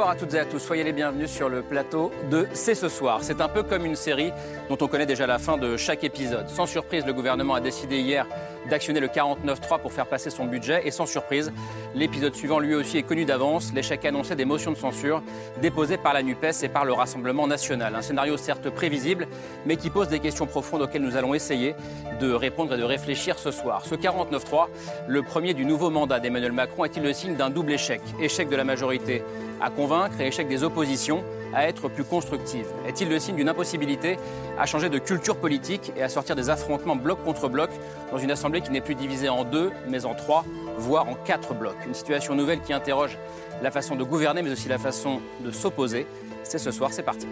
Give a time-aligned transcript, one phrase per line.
[0.00, 2.88] Bonsoir à toutes et à tous, soyez les bienvenus sur le plateau de C'est ce
[2.88, 3.22] soir.
[3.22, 4.32] C'est un peu comme une série
[4.70, 6.48] dont on connaît déjà la fin de chaque épisode.
[6.48, 8.26] Sans surprise, le gouvernement a décidé hier
[8.70, 11.52] d'actionner le 49.3 pour faire passer son budget et sans surprise,
[11.94, 15.22] l'épisode suivant lui aussi est connu d'avance, l'échec annoncé des motions de censure
[15.60, 17.94] déposées par la NUPES et par le Rassemblement national.
[17.94, 19.28] Un scénario certes prévisible,
[19.66, 21.74] mais qui pose des questions profondes auxquelles nous allons essayer
[22.20, 23.84] de répondre et de réfléchir ce soir.
[23.84, 24.68] Ce 49.3,
[25.08, 28.00] le premier du nouveau mandat d'Emmanuel Macron, est-il le signe d'un double échec?
[28.18, 29.22] Échec de la majorité
[29.60, 34.18] à convaincre et échec des oppositions à être plus constructives Est-il le signe d'une impossibilité
[34.58, 37.70] à changer de culture politique et à sortir des affrontements bloc contre bloc
[38.12, 40.44] dans une assemblée qui n'est plus divisée en deux, mais en trois,
[40.78, 41.76] voire en quatre blocs?
[41.86, 43.18] Une situation nouvelle qui interroge
[43.62, 46.06] la façon de gouverner, mais aussi la façon de s'opposer.
[46.42, 47.26] C'est ce soir, c'est parti.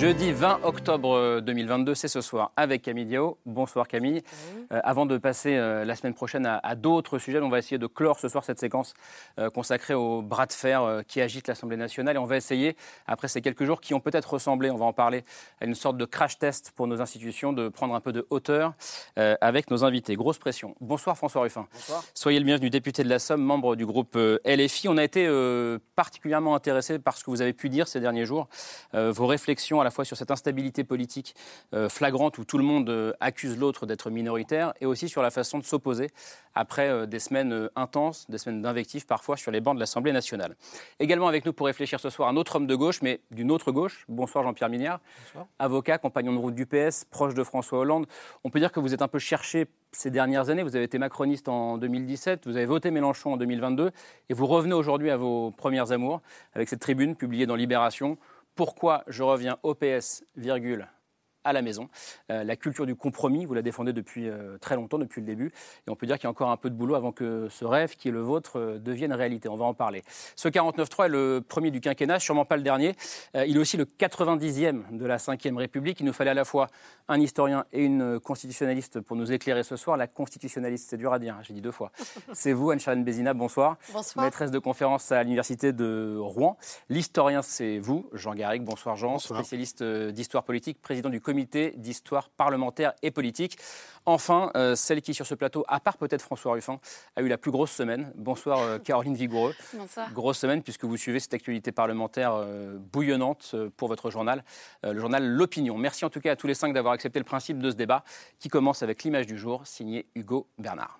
[0.00, 3.36] Jeudi 20 octobre 2022, c'est ce soir avec Camille Diao.
[3.44, 4.22] Bonsoir Camille.
[4.72, 7.86] Euh, avant de passer euh, la semaine prochaine à, d'autres sujets, on va essayer de
[7.86, 8.94] clore ce soir cette séquence
[9.38, 12.16] euh, consacrée au bras de fer qui agite l'Assemblée nationale.
[12.16, 14.94] Et on va essayer, après ces quelques jours qui ont peut-être ressemblé, on va en
[14.94, 15.22] parler,
[15.60, 18.72] à une sorte de crash test pour nos institutions, de prendre un peu de hauteur
[19.16, 20.16] avec nos invités.
[20.16, 20.74] Grosse pression.
[20.80, 21.66] Bonsoir François Ruffin.
[21.74, 22.02] Bonsoir.
[22.14, 24.88] Soyez le bienvenu, député de la Somme, membre du groupe LFI.
[24.88, 25.28] On a été
[25.94, 28.48] particulièrement intéressé par ce que vous avez pu dire ces derniers jours,
[28.94, 31.34] vos réflexions à la fois sur cette instabilité politique
[31.74, 35.30] euh, flagrante où tout le monde euh, accuse l'autre d'être minoritaire et aussi sur la
[35.30, 36.10] façon de s'opposer
[36.54, 40.56] après euh, des semaines intenses, des semaines d'invectives parfois sur les bancs de l'Assemblée nationale.
[40.98, 43.72] Également avec nous pour réfléchir ce soir un autre homme de gauche, mais d'une autre
[43.72, 44.04] gauche.
[44.08, 45.00] Bonsoir Jean-Pierre Mignard.
[45.58, 48.06] Avocat, compagnon de route du PS, proche de François Hollande.
[48.44, 50.62] On peut dire que vous êtes un peu cherché ces dernières années.
[50.62, 53.90] Vous avez été macroniste en 2017, vous avez voté Mélenchon en 2022
[54.28, 56.20] et vous revenez aujourd'hui à vos premières amours
[56.54, 58.18] avec cette tribune publiée dans Libération
[58.60, 60.86] pourquoi je reviens au PS, virgule,
[61.44, 61.88] à la maison.
[62.30, 65.52] Euh, la culture du compromis, vous la défendez depuis euh, très longtemps, depuis le début.
[65.86, 67.64] Et on peut dire qu'il y a encore un peu de boulot avant que ce
[67.64, 69.48] rêve qui est le vôtre euh, devienne réalité.
[69.48, 70.02] On va en parler.
[70.36, 72.94] Ce 49.3 est le premier du quinquennat, sûrement pas le dernier.
[73.34, 76.00] il est aussi le 90e de la Ve République.
[76.00, 76.68] Il nous fallait à la fois
[77.08, 79.96] un historien et une constitutionnaliste pour nous éclairer ce soir.
[79.96, 81.92] La constitutionnaliste, c'est dur à dire, hein, j'ai dit deux fois.
[82.32, 83.76] C'est vous, Anne-Charlène Bézina, bonsoir.
[83.92, 84.24] Bonsoir.
[84.24, 86.56] Maîtresse de conférence à l'Université de Rouen.
[86.88, 88.62] L'historien, c'est vous, Jean Garrigue.
[88.62, 93.56] Bonsoir Jean, spécialiste d'histoire politique, président du comité d'histoire parlementaire et politique.
[94.04, 96.80] Enfin, euh, celle qui sur ce plateau, à part peut-être François Ruffin,
[97.14, 98.10] a eu la plus grosse semaine.
[98.16, 99.54] Bonsoir euh, Caroline Vigoureux.
[99.72, 100.12] Bonsoir.
[100.12, 104.42] Grosse semaine puisque vous suivez cette actualité parlementaire euh, bouillonnante pour votre journal,
[104.82, 105.78] le journal L'Opinion.
[105.78, 108.02] Merci en tout cas à tous les cinq d'avoir accepté le principe de ce débat
[108.40, 110.98] qui commence avec l'image du jour signé Hugo Bernard.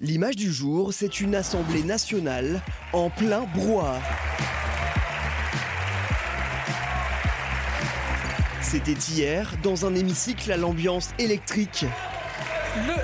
[0.00, 4.00] L'image du jour, c'est une assemblée nationale en plein brouhaha.
[8.62, 11.84] C'était hier, dans un hémicycle à l'ambiance électrique.
[12.86, 12.94] Le,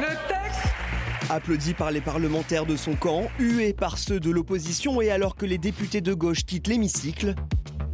[0.00, 0.74] le texte
[1.30, 5.46] Applaudi par les parlementaires de son camp, hué par ceux de l'opposition et alors que
[5.46, 7.36] les députés de gauche quittent l'hémicycle,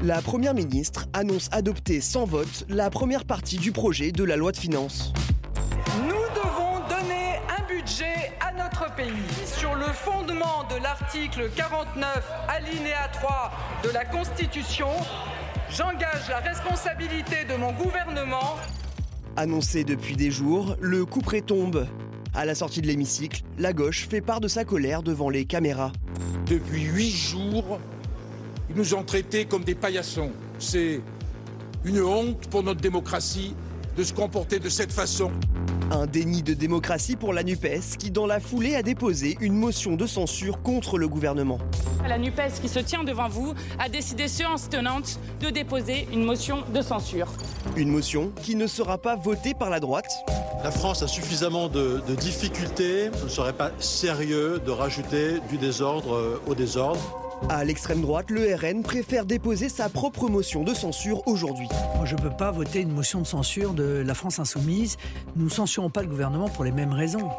[0.00, 4.50] la Première ministre annonce adopter sans vote la première partie du projet de la loi
[4.50, 5.12] de finances.
[8.96, 9.08] Pays.
[9.44, 13.52] Sur le fondement de l'article 49, alinéa 3
[13.84, 14.88] de la Constitution,
[15.70, 18.56] j'engage la responsabilité de mon gouvernement.
[19.36, 21.86] Annoncé depuis des jours, le coup près tombe.
[22.34, 25.92] À la sortie de l'hémicycle, la gauche fait part de sa colère devant les caméras.
[26.46, 27.78] Depuis huit jours,
[28.70, 30.32] ils nous ont traités comme des paillassons.
[30.58, 31.00] C'est
[31.84, 33.54] une honte pour notre démocratie
[33.96, 35.30] de se comporter de cette façon.
[35.90, 39.96] Un déni de démocratie pour la NUPES qui, dans la foulée, a déposé une motion
[39.96, 41.58] de censure contre le gouvernement.
[42.08, 46.58] La NUPES qui se tient devant vous a décidé séance tenante de déposer une motion
[46.74, 47.28] de censure.
[47.76, 50.10] Une motion qui ne sera pas votée par la droite.
[50.62, 53.10] La France a suffisamment de, de difficultés.
[53.18, 57.23] Ce ne serait pas sérieux de rajouter du désordre euh, au désordre.
[57.50, 61.68] À l'extrême droite, le RN préfère déposer sa propre motion de censure aujourd'hui.
[62.04, 64.96] Je ne peux pas voter une motion de censure de la France insoumise.
[65.36, 67.30] Nous ne censurons pas le gouvernement pour les mêmes raisons.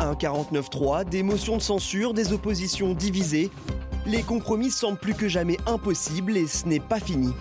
[0.00, 3.50] Un 49-3, des motions de censure, des oppositions divisées.
[4.06, 7.32] Les compromis semblent plus que jamais impossibles et ce n'est pas fini.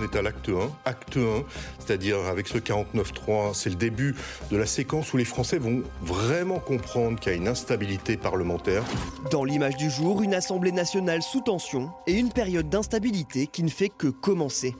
[0.00, 0.52] On est à l'acte 1.
[0.86, 1.44] Acte 1,
[1.78, 4.14] c'est-à-dire avec ce 49-3, c'est le début
[4.50, 8.82] de la séquence où les Français vont vraiment comprendre qu'il y a une instabilité parlementaire.
[9.30, 13.68] Dans l'image du jour, une Assemblée nationale sous tension et une période d'instabilité qui ne
[13.68, 14.74] fait que commencer.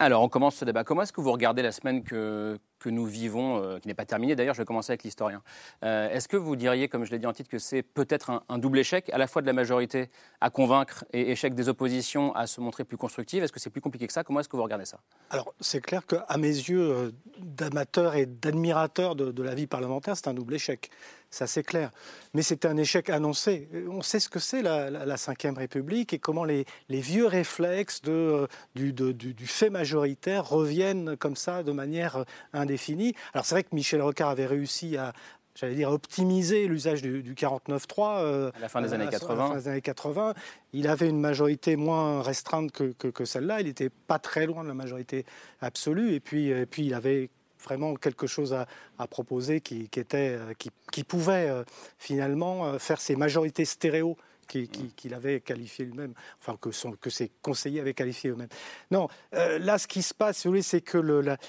[0.00, 0.82] Alors, on commence ce débat.
[0.82, 4.04] Comment est-ce que vous regardez la semaine que, que nous vivons, euh, qui n'est pas
[4.04, 5.42] terminée d'ailleurs, je vais commencer avec l'historien.
[5.84, 8.58] Euh, est-ce que vous diriez, comme je l'ai dit en titre, que c'est peut-être un,
[8.58, 10.10] double échec, à la fois de la majorité
[10.42, 13.80] à convaincre et échec des oppositions à se montrer plus constructives Est-ce que c'est plus
[13.80, 14.22] compliqué que ça?
[14.22, 14.98] Comment est-ce que vous regardez ça?
[15.30, 20.14] Alors, c'est clair qu'à mes yeux, euh, d'amateurs et d'admirateurs de, de la vie parlementaire,
[20.14, 20.90] c'est un double échec
[21.34, 21.90] ça c'est clair.
[22.32, 23.68] Mais c'est un échec annoncé.
[23.88, 28.48] On sait ce que c'est la, la, Ve République et comment les, vieux réflexes de,
[28.74, 33.14] du, du, fait majoritaire reviennent comme ça de manière indéfinie.
[33.32, 35.12] Alors c'est vrai que Michel Rocard avait réussi à,
[35.54, 38.18] j'allais dire, optimiser l'usage du, 49.3.
[38.20, 39.48] Euh, à la fin des années 80.
[39.48, 40.34] fin des années 80.
[40.72, 43.60] Il avait une majorité moins restreinte que, que, celle-là.
[43.60, 45.24] Il n'était pas très loin de la majorité
[45.60, 46.14] absolue.
[46.14, 47.30] Et puis, et puis il avait
[47.64, 48.54] vraiment quelque chose
[48.98, 50.52] à, proposer qui, était, euh,
[50.92, 51.64] qui, pouvait euh,
[51.98, 57.94] finalement euh, faire ces majorités stéréo qu'il avait qualifié lui-même, enfin que, ses conseillers avaient
[57.94, 58.48] qualifié eux-mêmes.
[58.90, 60.98] Non, euh, là, ce qui se passe, c'est que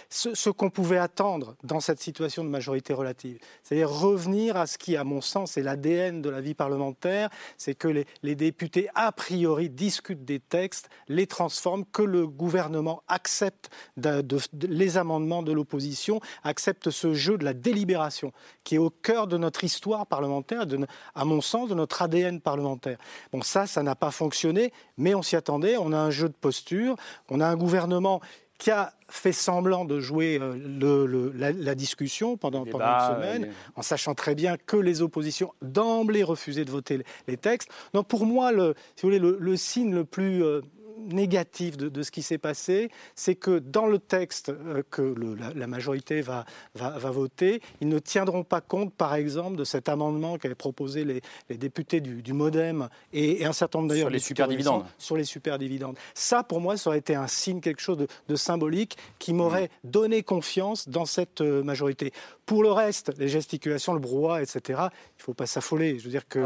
[0.10, 4.96] ce, qu'on pouvait attendre dans cette situation de majorité relative, c'est-à-dire revenir à ce qui,
[4.96, 9.70] à mon sens, est l'ADN de la vie parlementaire, c'est que les, députés, a priori,
[9.70, 17.14] discutent des textes, les transforment, que le gouvernement accepte les amendements de l'opposition, accepte ce
[17.14, 18.32] jeu de la délibération,
[18.64, 20.66] qui est au cœur de notre histoire parlementaire,
[21.14, 22.85] à mon sens, de notre ADN parlementaire.
[23.32, 25.78] Bon, ça, ça n'a pas fonctionné, mais on s'y attendait.
[25.78, 26.96] On a un jeu de posture.
[27.30, 28.22] On a un gouvernement
[28.58, 34.16] qui a fait semblant de jouer euh, la, discussion pendant, pendant une semaine, en sachant
[34.16, 37.70] très bien que les oppositions d'emblée refusaient de voter les textes.
[37.94, 40.62] Donc pour moi, le, si vous voulez, le, signe le plus euh,
[41.06, 45.16] négatif de, ce qui s'est passé, c'est que dans le texte euh, que
[45.56, 50.38] la, majorité va, va, voter, ils ne tiendront pas compte, par exemple, de cet amendement
[50.38, 54.86] qu'avaient proposé les, députés du, MoDem et, un certain nombre d'ailleurs sur les superdividendes.
[54.98, 55.98] Sur les superdividendes.
[56.14, 59.90] Ça, pour moi, ça aurait été un signe, quelque chose de, symbolique qui m'aurait mmh.
[59.90, 62.12] donné confiance dans cette euh, majorité.
[62.46, 65.98] Pour le reste, les gesticulations, le brouhaha, etc., il ne faut pas s'affoler.
[66.00, 66.40] Je veux dire que.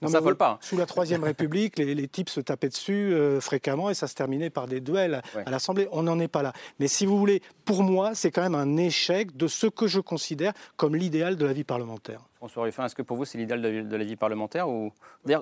[0.00, 0.58] Non, non pas.
[0.60, 4.50] Sous la Troisième République, les, types se tapaient dessus euh, fréquemment et ça se terminait
[4.50, 5.88] par des duels à l'Assemblée.
[5.92, 6.52] On n'en est pas là.
[6.78, 10.00] Mais si vous voulez, pour moi, c'est quand même un échec de ce que je
[10.00, 12.20] considère comme l'idéal de la vie parlementaire.
[12.38, 14.92] François Ruffin, est-ce que pour vous c'est l'idéal de, la vie parlementaire ou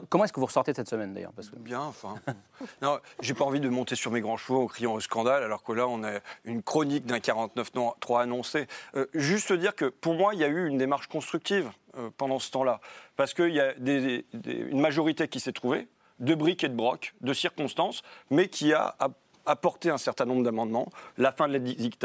[0.09, 1.33] comment est-ce que vous ressortez cette semaine d'ailleurs.
[1.59, 2.15] Bien, enfin.
[2.83, 5.63] non, j'ai pas envie de monter sur mes grands chevaux en criant au scandale, alors
[5.63, 8.67] que là on a une chronique d'un 49-3 annoncé.
[8.95, 12.39] Euh, juste dire que pour moi il y a eu une démarche constructive euh, pendant
[12.39, 12.81] ce temps-là,
[13.17, 15.89] parce qu'il y a une majorité qui s'est trouvée,
[16.19, 18.97] de briques et de brocs, de circonstances, mais qui a
[19.45, 21.99] apporté un certain nombre d'amendements, la fin de la DIC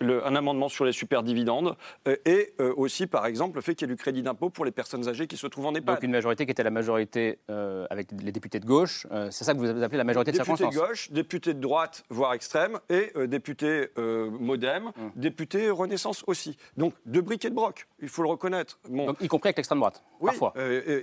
[0.00, 1.76] un amendement sur les superdividendes
[2.08, 4.64] euh, et euh, aussi, par exemple, le fait qu'il y ait du crédit d'impôt pour
[4.64, 5.96] les personnes âgées qui se trouvent en EHPAD.
[5.96, 9.54] Donc une majorité qui était la majorité euh, avec les députés de gauche, c'est ça
[9.54, 12.78] que vous appelez la majorité de circonstance Députés de gauche, députés de droite, voire extrême,
[12.88, 15.12] et députés modem, hum.
[15.16, 16.56] députés Renaissance aussi.
[16.76, 18.78] Donc de briques et de broc, il faut le reconnaître.
[18.88, 20.54] Donc, y compris avec l'extrême droite, oui, parfois.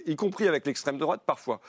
[0.06, 1.62] y compris avec l'extrême droite, parfois.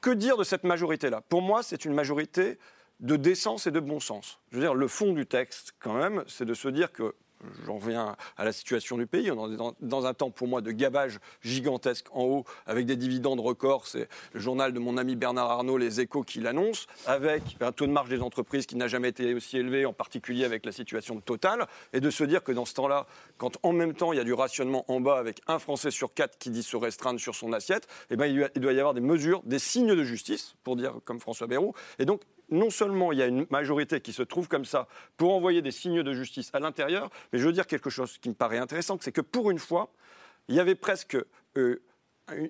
[0.00, 1.22] que dire de cette majorité-là?
[1.28, 2.58] Pour moi, c'est une majorité
[3.00, 4.40] de décence et de bon sens.
[4.50, 7.14] Je veux dire, le fond du texte, quand même, c'est de se dire que
[7.64, 9.30] j'en reviens à la situation du pays.
[9.30, 13.40] On est dans, un temps pour moi de gavage gigantesque en haut, avec des dividendes
[13.40, 13.86] records.
[13.86, 17.86] C'est le journal de mon ami Bernard Arnault, Les Échos, qui l'annonce, avec un taux
[17.86, 21.14] de marge des entreprises qui n'a jamais été aussi élevé, en particulier avec la situation
[21.14, 21.66] de Total.
[21.92, 23.06] Et de se dire que dans ce temps-là,
[23.36, 26.14] quand en même temps il y a du rationnement en bas avec un Français sur
[26.14, 29.00] quatre qui dit se restreindre sur son assiette, eh ben, il doit y avoir des
[29.00, 31.74] mesures, des signes de justice, pour dire comme François Bayrou.
[31.98, 35.34] Et donc non seulement il y a une majorité qui se trouve comme ça pour
[35.34, 38.34] envoyer des signes de justice à l'intérieur, mais je veux dire quelque chose qui me
[38.34, 39.90] paraît intéressant, c'est que pour une fois,
[40.48, 41.16] il y avait presque
[41.56, 41.82] euh,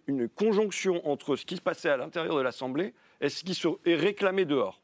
[0.06, 3.94] une conjonction entre ce qui se passait à l'intérieur de l'Assemblée et ce qui est
[3.94, 4.80] réclamé dehors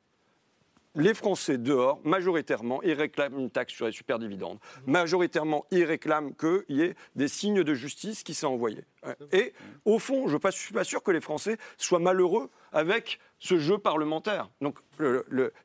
[0.95, 4.59] les Français dehors, majoritairement, ils réclament une taxe sur les superdividendes.
[4.87, 8.85] Majoritairement, ils réclament qu'il y ait des signes de justice qui soient envoyés.
[9.33, 9.53] Et
[9.85, 13.77] au fond, je ne suis pas sûr que les Français soient malheureux avec ce jeu
[13.77, 14.49] parlementaire.
[14.61, 14.79] Donc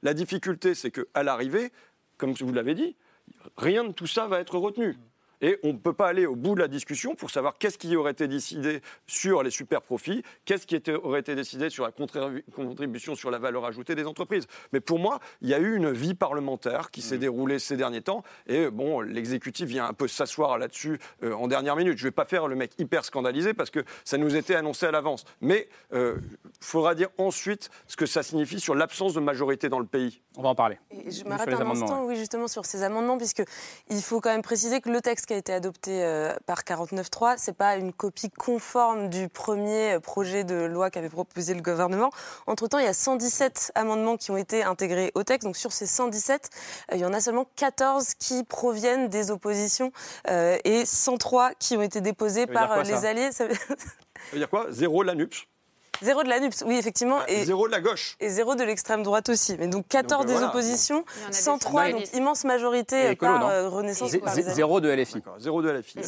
[0.01, 1.72] la difficulté, c'est qu'à l'arrivée,
[2.17, 2.96] comme vous l'avez dit,
[3.55, 4.98] rien de tout ça va être retenu.
[5.41, 7.96] Et on ne peut pas aller au bout de la discussion pour savoir qu'est-ce qui
[7.96, 13.15] aurait été décidé sur les super profits, qu'est-ce qui aurait été décidé sur la contribution
[13.15, 14.48] sur la valeur ajoutée des entreprises.
[14.74, 17.20] Mais pour moi, il y a eu une vie parlementaire qui s'est mmh.
[17.20, 18.24] déroulée ces derniers temps.
[18.48, 21.98] Et bon, l'exécutif vient un peu s'asseoir là-dessus euh, en dernière minute.
[21.98, 24.86] Je ne vais pas faire le mec hyper scandalisé parce que ça nous était annoncé
[24.86, 25.25] à l'avance.
[25.41, 26.15] Mais il euh,
[26.60, 30.22] faudra dire ensuite ce que ça signifie sur l'absence de majorité dans le pays.
[30.38, 30.77] On va en parler.
[30.91, 34.89] je m'arrête un instant, oui, justement, sur ces amendements, puisqu'il faut quand même préciser que
[34.89, 39.10] le texte qui a été adopté euh, par 49.3, ce n'est pas une copie conforme
[39.10, 42.10] du premier projet de loi qu'avait proposé le gouvernement.
[42.48, 45.46] Entre-temps, il y a 117 amendements qui ont été intégrés au texte.
[45.46, 46.50] Donc sur ces 117,
[46.91, 49.91] euh, il y en a seulement 14 qui proviennent des oppositions
[50.29, 53.31] euh, et 103 qui ont été déposés par les alliés.
[53.31, 53.53] Ça veut
[54.34, 54.67] dire quoi?
[54.72, 55.48] Zéro l'ANUPS
[56.01, 57.19] Zéro de la NUPS, oui, effectivement.
[57.27, 58.15] et zéro de la gauche.
[58.19, 59.55] Et zéro de l'extrême droite aussi.
[59.59, 64.11] Mais donc 14 des oppositions, 103, donc immense majorité par euh, Renaissance.
[64.35, 65.21] zéro de LFI.
[65.39, 65.99] Zéro de LFI.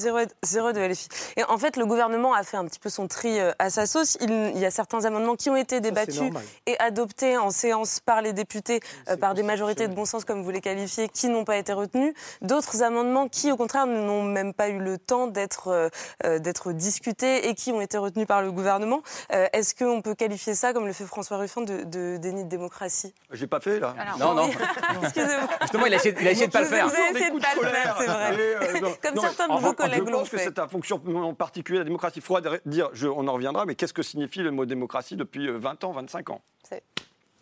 [0.44, 1.08] Zéro, de LFI.
[1.38, 3.86] Et en fait, le gouvernement a fait un petit peu son tri euh, à sa
[3.86, 4.18] sauce.
[4.22, 6.32] Il, y a certains amendements qui ont été débattus
[6.66, 10.44] et adoptés en séance par les députés, euh, par des majorités de bon sens, comme
[10.44, 12.14] vous les qualifiez, qui n'ont pas été retenus.
[12.42, 15.90] D'autres amendements qui, au contraire, n'ont même pas eu le temps d'être
[16.24, 19.02] d'être discutés et qui ont été retenus par le gouvernement.
[19.30, 23.48] Est-ce qu'on peut qualifier ça, comme le fait François Ruffin, de, déni de démocratie J'ai
[23.48, 23.96] pas fait, là.
[24.20, 24.50] non, non.
[25.04, 25.50] Excusez-moi.
[25.62, 26.88] Justement, il a essayé, de pas le faire.
[26.88, 28.38] Vous avez essayé de pas le faire, c'est vrai.
[28.38, 30.10] Euh, comme certains de vos collègues l'ont fait.
[30.10, 32.20] Je pense que c'est un fonctionnement particulier de la démocratie.
[32.20, 35.84] Il faudra dire, on en reviendra, mais qu'est-ce que signifie le mot démocratie depuis 20
[35.84, 36.42] euh, ans, 25 ans?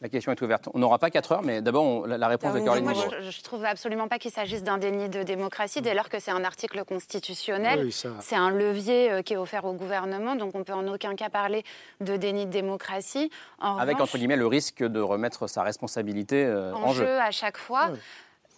[0.01, 0.69] La question est ouverte.
[0.73, 3.65] On n'aura pas 4 heures, mais d'abord la, réponse de Caroline Moi, je ne trouve
[3.65, 7.89] absolument pas qu'il s'agisse d'un déni de démocratie, dès lors que c'est un article constitutionnel.
[8.19, 11.29] c'est un levier euh, qui est offert au gouvernement, donc on peut en aucun cas
[11.29, 11.63] parler
[12.01, 13.31] de déni de démocratie.
[13.59, 17.19] Avec, entre guillemets, le risque de remettre sa responsabilité euh, en, jeu.
[17.19, 17.89] à chaque fois.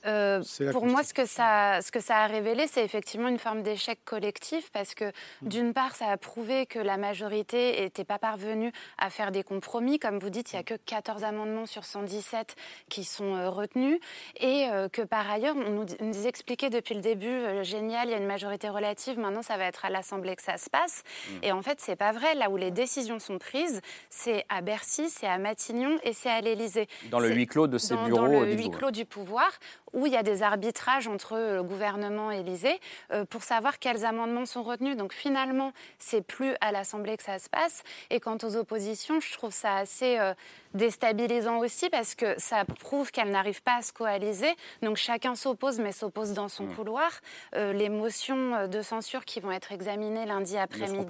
[0.06, 0.42] Euh,
[0.72, 4.00] pour moi, ce que, ça, ce que ça a révélé, c'est effectivement une forme d'échec
[4.06, 5.06] collectif parce que,
[5.42, 5.48] mm.
[5.48, 10.00] d'une part, ça a prouvé que la majorité n'était pas parvenue à faire des compromis.
[10.00, 12.56] Comme vous dites, il n'y a que 14 amendements sur 117
[12.90, 14.00] qui sont euh, retenus.
[14.40, 18.14] Et euh, que, par ailleurs, on nous, nous, expliquait depuis le début, génial, il y
[18.14, 21.04] a une majorité relative, maintenant ça va être à l'Assemblée que ça se passe.
[21.04, 21.34] Mm.
[21.44, 22.36] Et en fait, c'est pas vrai.
[22.36, 26.42] Là où les décisions sont prises, c'est à Bercy, c'est à Matignon et c'est à
[26.42, 26.88] l'Élysée.
[27.10, 28.16] Dans le huis clos de ces bureaux.
[28.16, 29.52] Dans le huis clos du pouvoir
[29.94, 32.80] où il y a des arbitrages entre le gouvernement et l'Élysée
[33.12, 34.98] euh, pour savoir quels amendements sont retenus.
[34.98, 37.84] Donc finalement, c'est plus à l'Assemblée que ça se passe.
[38.10, 40.34] Et quant aux oppositions, je trouve ça assez euh,
[40.74, 44.54] déstabilisant aussi parce que ça prouve qu'elles n'arrivent pas à se coaliser.
[44.82, 46.76] Donc chacun s'oppose, mais s'oppose dans son mmh.
[46.76, 47.12] couloir.
[47.56, 51.06] Euh, les motions de censure qui vont être examinées lundi après-midi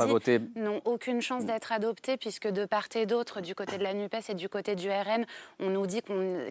[0.56, 1.48] n'ont aucune chance mmh.
[1.48, 4.75] d'être adoptées puisque de part et d'autre, du côté de la NUPES et du côté
[4.75, 5.25] du RN,
[5.60, 6.01] on nous dit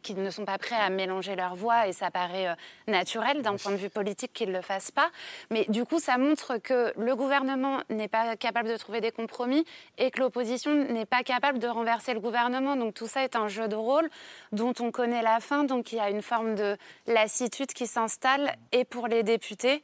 [0.02, 2.54] qu'ils ne sont pas prêts à mélanger leurs voix et ça paraît euh,
[2.86, 5.10] naturel d'un point de vue politique qu'ils ne le fassent pas.
[5.50, 9.64] Mais du coup, ça montre que le gouvernement n'est pas capable de trouver des compromis
[9.96, 12.76] et que l'opposition n'est pas capable de renverser le gouvernement.
[12.76, 14.10] Donc tout ça est un jeu de rôle
[14.50, 15.62] dont on connaît la fin.
[15.62, 16.76] Donc il y a une forme de
[17.06, 19.82] lassitude qui s'installe et pour les députés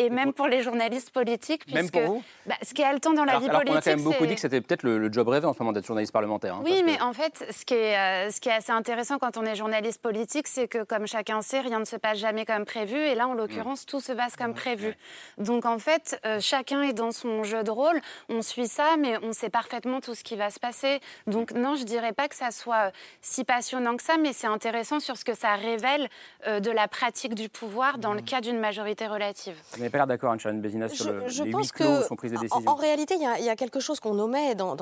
[0.00, 1.64] et même pour les journalistes politiques.
[1.66, 3.70] Puisque, même pour vous bah, Ce qui est haletant dans la vie politique.
[3.70, 5.72] On a quand même beaucoup dit que c'était peut-être le, job rêvé en ce moment
[5.72, 6.54] d'être journaliste parlementaire.
[6.54, 9.36] Hein, oui, mais en fait, ce qui, est, euh, ce qui est assez intéressant quand
[9.36, 12.64] on est journaliste politique, c'est que, comme chacun sait, rien ne se passe jamais comme
[12.64, 12.96] prévu.
[12.96, 14.94] Et là, en l'occurrence, tout se passe comme prévu.
[15.36, 18.00] Donc, en fait, euh, chacun est dans son jeu de rôle.
[18.30, 21.00] On suit ça, mais on sait parfaitement tout ce qui va se passer.
[21.26, 22.90] Donc, non, je dirais pas que ça soit euh,
[23.20, 26.08] si passionnant que ça, mais c'est intéressant sur ce que ça révèle
[26.46, 29.56] de la pratique du pouvoir dans le cas d'une majorité relative
[29.90, 32.38] pas l'air d'accord, Anne Bézina, sur le, je les pense huit clos sont prises des
[32.38, 32.62] décisions.
[32.66, 34.74] En, réalité, il y, a quelque chose qu'on omet dans,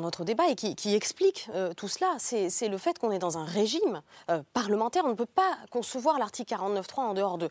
[0.00, 2.16] notre débat et qui, explique euh, tout cela.
[2.18, 5.04] C'est le fait qu'on est dans un régime euh, parlementaire.
[5.04, 7.48] On ne peut pas concevoir l'article 49.3 en dehors de,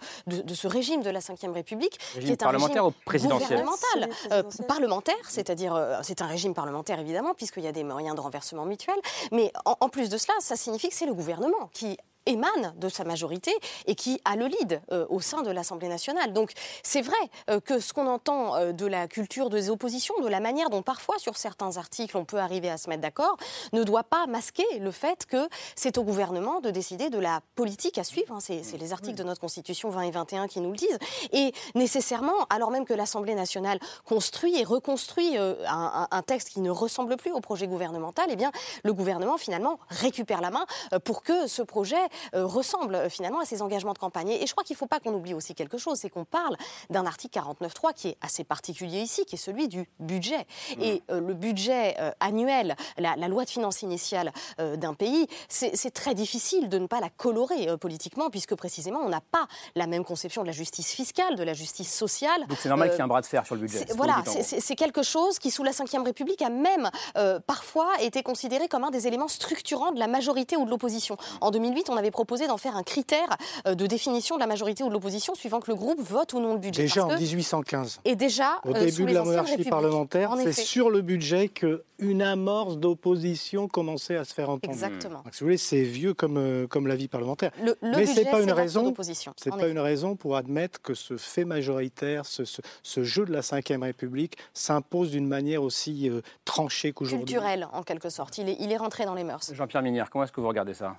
[0.53, 4.43] ce régime de la Ve République, qui est un parlementaire régime ou présidentiel gouvernemental, euh,
[4.67, 8.97] parlementaire, c'est-à-dire c'est un régime parlementaire évidemment, puisqu'il y a des moyens de renversement mutuel.
[9.31, 11.97] Mais en plus de cela, ça signifie que c'est le gouvernement qui
[12.29, 13.51] émane de sa majorité
[13.87, 16.31] et qui a le lead euh, au sein de l'Assemblée nationale.
[16.31, 16.51] Donc
[16.83, 17.17] c'est vrai
[17.49, 20.83] euh, que ce qu'on entend euh, de la culture des oppositions, de la manière dont
[20.83, 23.35] parfois sur certains articles on peut arriver à se mettre d'accord,
[23.73, 27.97] ne doit pas masquer le fait que c'est au gouvernement de décider de la politique
[27.97, 28.35] à suivre.
[28.35, 28.39] Hein.
[28.39, 30.99] C'est les articles de notre Constitution 20 et 21 qui nous le disent.
[31.31, 37.17] Et nécessairement, alors même que l'Assemblée nationale construit et reconstruit un, texte qui ne ressemble
[37.17, 38.51] plus au projet gouvernemental, eh bien
[38.83, 40.65] le gouvernement finalement récupère la main
[41.03, 41.97] pour que ce projet
[42.33, 44.29] ressemble finalement à ses engagements de campagne.
[44.29, 46.55] Et je crois qu'il ne faut pas qu'on oublie aussi quelque chose, c'est qu'on parle
[46.89, 50.45] d'un article 49.3 qui est assez particulier ici, qui est celui du budget.
[50.77, 50.81] Mmh.
[50.81, 56.77] Et le budget annuel, la, loi de finances initiale d'un pays, c'est très difficile de
[56.77, 60.53] ne pas la colorer politiquement, puisque précisément on n'a pas la même conception de la
[60.53, 62.45] justice fiscale, de la justice sociale.
[62.47, 63.85] Donc c'est normal qu'il y ait un bras de fer sur le budget.
[63.95, 68.67] Voilà, c'est quelque chose qui, sous la Ve République, a même euh, parfois été considéré
[68.67, 71.17] comme un des éléments structurants de la majorité ou de l'opposition.
[71.41, 73.37] En 2008, on avait proposé d'en faire un critère
[73.67, 76.39] euh, de définition de la majorité ou de l'opposition, suivant que le groupe vote ou
[76.39, 76.83] non le budget.
[76.83, 78.01] Déjà en 1815.
[78.05, 82.77] Et déjà, au euh, début de la monarchie parlementaire, c'est sur le budget qu'une amorce
[82.77, 84.73] d'opposition commençait à se faire entendre.
[84.73, 85.21] Exactement.
[85.23, 87.51] Donc, si vous voulez, c'est vieux comme, comme la vie parlementaire.
[87.63, 88.93] Le, Mais c'est pas une raison.
[89.37, 93.41] C'est pas une raison pour admettre que ce fait majoritaire, ce, ce, jeu de la
[93.41, 97.25] Ve République s'impose d'une manière aussi euh, tranchée qu'aujourd'hui.
[97.25, 98.37] Culturelle, en quelque sorte.
[98.37, 99.53] Il est, il est rentré dans les mœurs.
[99.53, 100.95] Jean-Pierre Minière, comment est-ce que vous regardez ça?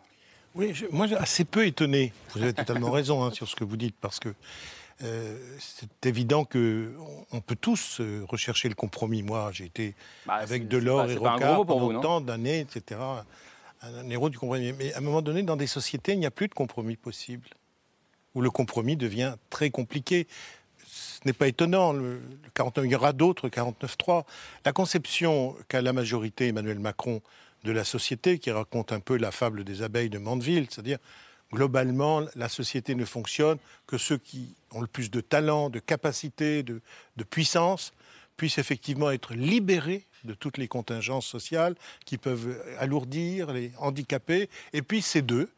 [0.55, 2.13] Oui, je, moi, assez peu étonné.
[2.35, 4.35] Vous avez totalement raison hein, sur ce que vous dites, parce que
[5.03, 6.93] euh, c'est évident que
[7.33, 9.23] on peut tous euh, rechercher le compromis.
[9.23, 9.95] Moi, j'ai été
[10.27, 13.01] bah, avec Delors et Rocard pendant tant d'années, etc.
[13.83, 14.73] Un héros du compromis.
[14.73, 17.49] Mais à un moment donné, dans des sociétés, il n'y a plus de compromis possible
[18.35, 20.27] où le compromis devient très compliqué.
[20.87, 22.21] Ce n'est pas étonnant, le,
[22.55, 24.25] 49, il y aura d'autres 49-3.
[24.65, 27.23] La conception qu'a la majorité Emmanuel Macron
[27.65, 30.99] de la société, qui raconte un peu la fable des abeilles de Mandeville, c'est-à-dire
[31.53, 36.63] globalement, la société ne fonctionne que ceux qui ont le plus de talent, de capacité,
[36.63, 36.81] de,
[37.29, 37.93] puissance,
[38.37, 41.75] puissent effectivement être libérés de toutes les contingences sociales
[42.07, 44.49] qui peuvent alourdir, les handicaper.
[44.73, 45.51] Et puis ces deux,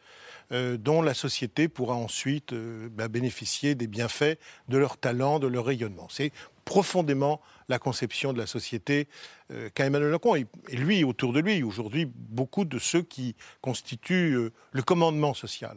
[0.50, 5.46] euh, dont la société pourra ensuite euh, bah, bénéficier des bienfaits de leur talent, de
[5.46, 6.08] leur rayonnement.
[6.10, 6.32] C'est
[6.64, 9.08] profondément la conception de la société
[9.50, 10.36] euh, qu'a Emmanuel Macron.
[10.36, 15.76] Et, lui, autour de lui, aujourd'hui, beaucoup de ceux qui constituent le commandement social.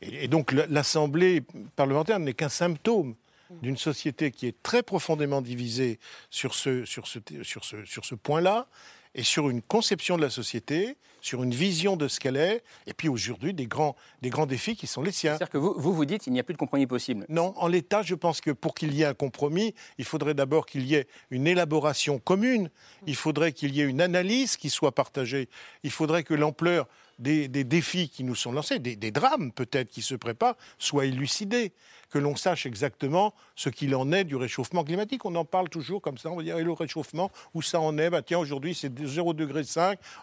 [0.00, 1.42] Et, donc l'Assemblée
[1.76, 3.14] parlementaire n'est qu'un symptôme
[3.60, 5.98] d'une société qui est très profondément divisée
[6.30, 8.66] sur ce point-là
[9.14, 12.94] et sur une conception de la société, sur une vision de ce qu'elle est, et
[12.94, 15.32] puis aujourd'hui des grands, des grands défis qui sont les siens.
[15.32, 17.24] C'est-à-dire que vous, vous, vous dites qu'il n'y a plus de compromis possible.
[17.28, 20.66] Non, en l'état, je pense que pour qu'il y ait un compromis, il faudrait d'abord
[20.66, 22.70] qu'il y ait une élaboration commune,
[23.06, 25.48] il faudrait qu'il y ait une analyse qui soit partagée,
[25.84, 26.88] il faudrait que l'ampleur
[27.18, 31.72] des, défis qui nous sont lancés, des, drames peut-être qui se préparent, soit élucidée,
[32.10, 35.24] que l'on sache exactement ce qu'il en est du réchauffement climatique.
[35.24, 37.96] On en parle toujours comme ça, on va dire, et le réchauffement, où ça en
[37.96, 38.10] est?
[38.10, 39.62] Bah, Tiens, aujourd'hui c'est 0,5 degré,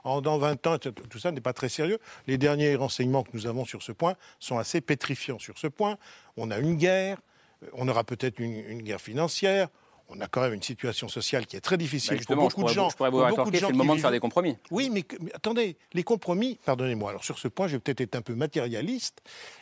[0.03, 2.00] dans 20 ans, tout ça n'est pas très sérieux.
[2.27, 5.98] Les derniers renseignements que nous avons sur ce point sont assez pétrifiants sur ce point.
[6.38, 7.17] On a une guerre,
[7.74, 9.69] on aura peut-être une guerre financière,
[10.09, 12.69] on a quand même une situation sociale qui est très difficile bah, pour beaucoup de
[12.69, 12.89] gens.
[12.89, 14.57] Je pourrais vous rétorquer, c'est le moment de faire des compromis.
[14.71, 18.21] Oui, mais, attendez, les compromis, pardonnez-moi, alors sur ce point, je vais peut-être être un
[18.21, 19.21] peu matérialiste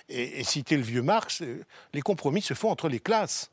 [0.10, 3.52] et, citer le vieux Marx, euh, les compromis se font entre les classes.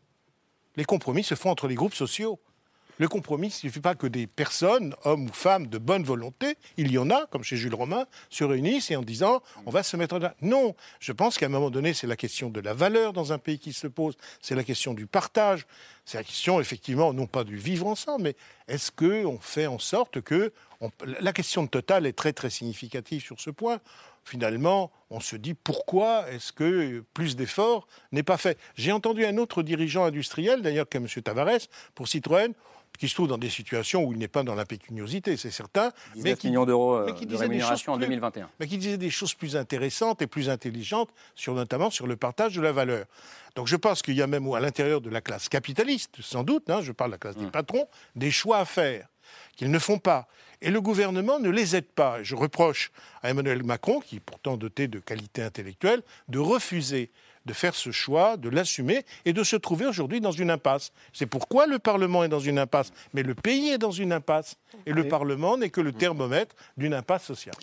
[0.77, 2.38] Les compromis se font entre les groupes sociaux.
[2.99, 6.93] Le compromis, ne suffit pas que des personnes, hommes ou femmes de bonne volonté, il
[6.93, 9.97] y en a, comme chez Jules Romain, se réunissent et en disant on va se
[9.97, 10.35] mettre là.
[10.43, 13.39] Non, je pense qu'à un moment donné, c'est la question de la valeur dans un
[13.39, 15.67] pays qui se pose, c'est la question du partage,
[16.05, 18.37] c'est la question effectivement non pas du vivre ensemble, mais
[18.69, 20.53] est-ce qu'on fait en sorte que.
[21.21, 23.81] La question de Total est très très significative sur ce point
[24.25, 28.59] finalement, on se dit pourquoi est-ce que plus d'efforts n'est pas fait?
[28.75, 31.07] J'ai entendu un autre dirigeant industriel, d'ailleurs, que M.
[31.23, 32.53] Tavares, pour Citroën,
[32.99, 35.93] qui se trouve dans des situations où il n'est pas dans la pécuniosité, c'est certain.
[36.17, 38.49] mais qui, millions d'euros euh, de rémunération en 2021.
[38.61, 42.55] Mais qui disait des choses plus intéressantes et plus intelligentes, sur, notamment sur le partage
[42.55, 43.07] de la valeur.
[43.55, 46.71] Donc je pense qu'il y a même à l'intérieur de la classe capitaliste, sans doute,
[46.71, 47.51] hein, je parle de la classe des mmh.
[47.51, 49.09] patrons, des choix à faire
[49.57, 50.29] qu'ils ne font pas.
[50.61, 52.23] Et le gouvernement ne les aide pas.
[52.23, 52.91] Je reproche
[53.23, 57.11] à Emmanuel Macron, qui est pourtant doté de qualités intellectuelles, de refuser
[57.47, 60.93] de faire ce choix, de l'assumer et de se trouver aujourd'hui dans une impasse.
[61.13, 64.57] C'est pourquoi le Parlement est dans une impasse, mais le pays est dans une impasse.
[64.87, 67.55] Et le Parlement n'est que le thermomètre d'une impasse sociale.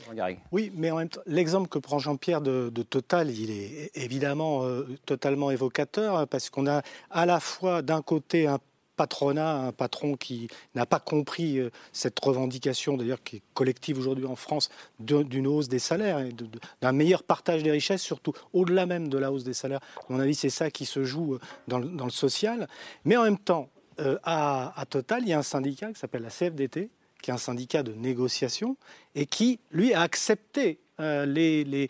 [0.51, 4.87] Oui, mais en même temps, l'exemple que prend Jean-Pierre de, Total, il est évidemment euh,
[5.05, 8.59] totalement évocateur, hein, parce qu'on a à la fois d'un côté un
[8.95, 14.25] patronat, un patron qui n'a pas compris euh, cette revendication, d'ailleurs qui est collective aujourd'hui
[14.25, 16.33] en France, d'une hausse des salaires et
[16.81, 19.81] d'un meilleur partage des richesses, surtout au-delà même de la hausse des salaires.
[19.97, 22.67] À mon avis, c'est ça qui se joue euh, dans le, social.
[23.05, 26.29] Mais en même temps, euh, à, Total, il y a un syndicat qui s'appelle la
[26.29, 26.89] CFDT,
[27.21, 28.75] qui est un syndicat de négociation
[29.15, 31.89] et qui, lui, a accepté les, les,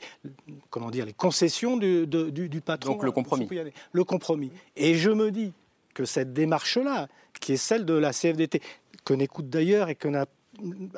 [0.69, 2.93] comment dire, les concessions du, du, du patron.
[2.93, 3.49] Donc le compromis.
[3.91, 4.51] Le compromis.
[4.77, 5.51] Et je me dis,
[5.93, 7.07] que cette démarche-là,
[7.39, 8.61] qui est celle de la CFDT,
[9.05, 10.25] que n'écoute d'ailleurs et que n'a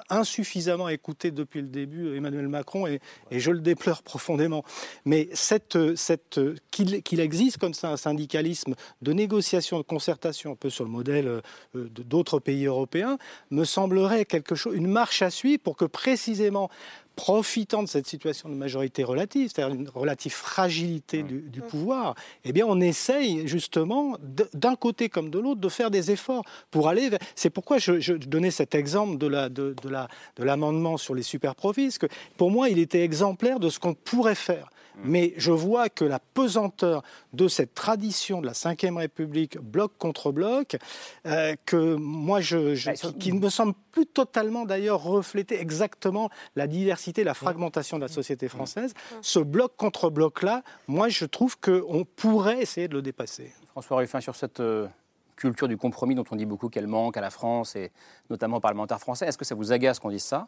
[0.09, 2.99] insuffisamment écouté depuis le début Emmanuel Macron et,
[3.31, 4.63] je le déplore profondément.
[5.05, 6.39] Mais cette, cette,
[6.71, 11.41] qu'il existe comme ça un syndicalisme de négociation, de concertation, un peu sur le modèle
[11.73, 13.17] d'autres pays européens,
[13.51, 16.69] me semblerait quelque chose, une marche à suivre pour que précisément
[17.15, 22.65] profitant de cette situation de majorité relative, c'est-à-dire une relative fragilité du, pouvoir, eh bien,
[22.67, 24.17] on essaye justement,
[24.53, 27.19] d'un côté comme de l'autre, de faire des efforts pour aller vers...
[27.35, 31.85] C'est pourquoi je, donnais cet exemple de, la, de, la, de l'amendement sur les super-profits,
[31.85, 34.69] parce que pour moi, il était exemplaire de ce qu'on pourrait faire.
[34.95, 35.01] Mm.
[35.03, 37.03] Mais je vois que la pesanteur
[37.33, 40.77] de cette tradition de la Ve République, bloc contre bloc,
[41.25, 46.67] euh, que moi, je, bah, qui, ne me semble plus totalement d'ailleurs refléter exactement la
[46.67, 49.15] diversité, la fragmentation de la société française, mm.
[49.21, 53.51] ce bloc contre bloc-là, moi, je trouve qu'on pourrait essayer de le dépasser.
[53.71, 54.87] François Ruffin, sur cette euh,
[55.35, 57.91] culture du compromis dont on dit beaucoup qu'elle manque à la France et
[58.29, 60.47] notamment aux parlementaires français, est-ce que ça vous agace qu'on dise ça?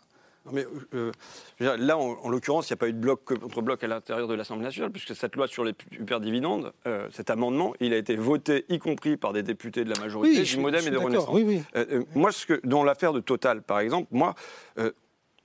[0.52, 1.12] Mais euh,
[1.60, 4.34] là, en, l'occurrence, il n'y a pas eu de bloc contre bloc à l'intérieur de
[4.34, 8.66] l'Assemblée nationale, puisque cette loi sur les superdividendes, euh, cet amendement, il a été voté,
[8.70, 11.30] y compris par des députés de la majorité du Modem et de Renaissance.
[11.32, 14.36] Oui, euh, moi, ce que, dans l'affaire de Total, par exemple, moi,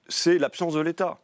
[0.08, 1.18] c'est l'absence de l'État.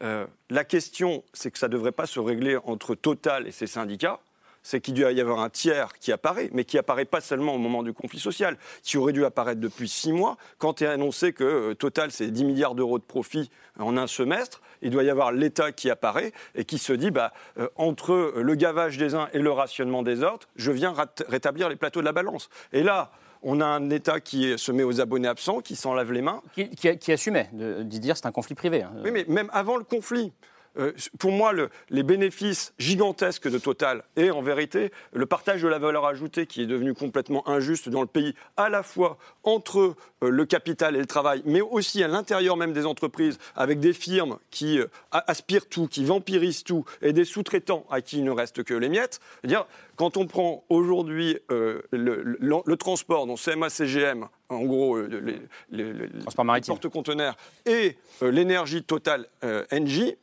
[0.00, 4.20] la question, c'est que ça ne devrait pas se régler entre Total et ses syndicats
[4.66, 7.58] c'est qu'il doit y avoir un tiers qui apparaît, mais qui apparaît pas seulement au
[7.58, 10.36] moment du conflit social, qui aurait dû apparaître depuis six mois.
[10.58, 13.48] Quand est annoncé que euh, Total, c'est 10 milliards d'euros de profit
[13.78, 17.32] en un semestre, il doit y avoir l'État qui apparaît et qui se dit, bah,
[17.58, 20.92] euh, entre le gavage des uns et le rationnement des autres, je viens
[21.28, 22.48] rétablir les plateaux de la balance.
[22.72, 23.12] Et là,
[23.44, 26.42] on a un État qui se met aux abonnés absents, qui s'en lave les mains.
[26.54, 28.82] Qui, assumait de, dire c'est un conflit privé.
[28.82, 28.90] Hein.
[29.04, 30.32] Oui, mais même avant le conflit.
[30.78, 31.52] Euh, pour moi,
[31.90, 36.62] les bénéfices gigantesques de Total et en vérité le partage de la valeur ajoutée qui
[36.62, 40.98] est devenu complètement injuste dans le pays, à la fois entre euh, le capital et
[40.98, 45.68] le travail, mais aussi à l'intérieur même des entreprises, avec des firmes qui euh, aspirent
[45.68, 49.20] tout, qui vampirisent tout, et des sous-traitants à qui il ne reste que les miettes.
[49.44, 55.40] dire quand on prend aujourd'hui le, transport, dont CMA, CGM, en gros, les,
[56.66, 57.34] porte-conteneurs,
[57.64, 60.16] et l'énergie Total NG,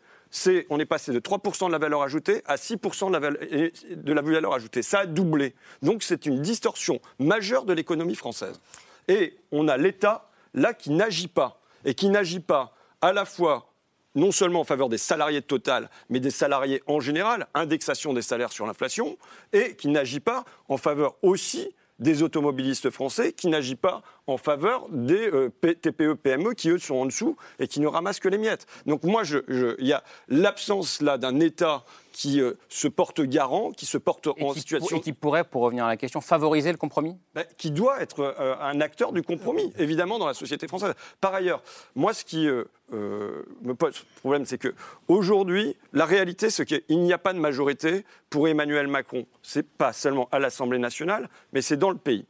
[0.69, 4.13] on est passé de 3% de la valeur ajoutée à 6% de la, valeur, de
[4.13, 4.81] la valeur ajoutée.
[4.81, 5.53] Ça a doublé.
[5.81, 8.59] Donc c'est une distorsion majeure de l'économie française.
[9.07, 11.61] Et on a l'État, là, qui n'agit pas.
[11.85, 13.73] Et qui n'agit pas à la fois
[14.15, 18.21] non seulement en faveur des salariés de Total, mais des salariés en général, indexation des
[18.21, 19.17] salaires sur l'inflation,
[19.51, 24.87] et qui n'agit pas en faveur aussi des automobilistes français, qui n'agit pas en faveur
[24.89, 28.37] des euh, TPE, PME qui, eux, sont en dessous et qui ne ramassent que les
[28.37, 28.65] miettes.
[28.85, 33.85] Donc moi, il y a l'absence là d'un État qui euh, se porte garant, qui
[33.85, 34.97] se porte en situation...
[34.97, 37.17] Et qui pourrait, pour revenir à la question, favoriser le compromis?
[37.35, 40.93] Ben, Qui doit être euh, un acteur du compromis, évidemment, dans la société française.
[41.19, 41.61] Par ailleurs,
[41.95, 42.47] moi, ce qui
[42.91, 48.47] me pose problème, c'est qu'aujourd'hui, la réalité, c'est qu'il n'y a pas de majorité pour
[48.47, 49.25] Emmanuel Macron.
[49.41, 52.25] Ce n'est pas seulement à l'Assemblée nationale, mais c'est dans le pays.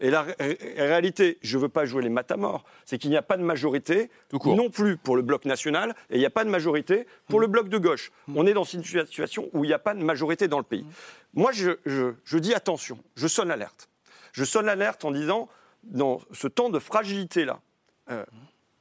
[0.00, 0.22] Et la
[0.76, 4.10] réalité, je ne veux pas jouer les matamores, c'est qu'il n'y a pas de majorité
[4.44, 7.46] non plus pour le bloc national et il n'y a pas de majorité pour le
[7.46, 8.12] bloc de gauche.
[8.34, 10.86] On est dans une situation où il n'y a pas de majorité dans le pays.
[11.32, 13.88] Moi, je, dis attention, je sonne l'alerte.
[14.32, 15.48] Je sonne l'alerte en disant,
[15.82, 17.60] dans ce temps de fragilité-là,
[18.10, 18.24] euh,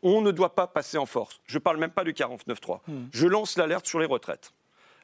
[0.01, 1.39] on ne doit pas passer en force.
[1.45, 2.79] Je ne parle même pas du 49-3.
[3.11, 4.51] Je lance l'alerte sur les retraites.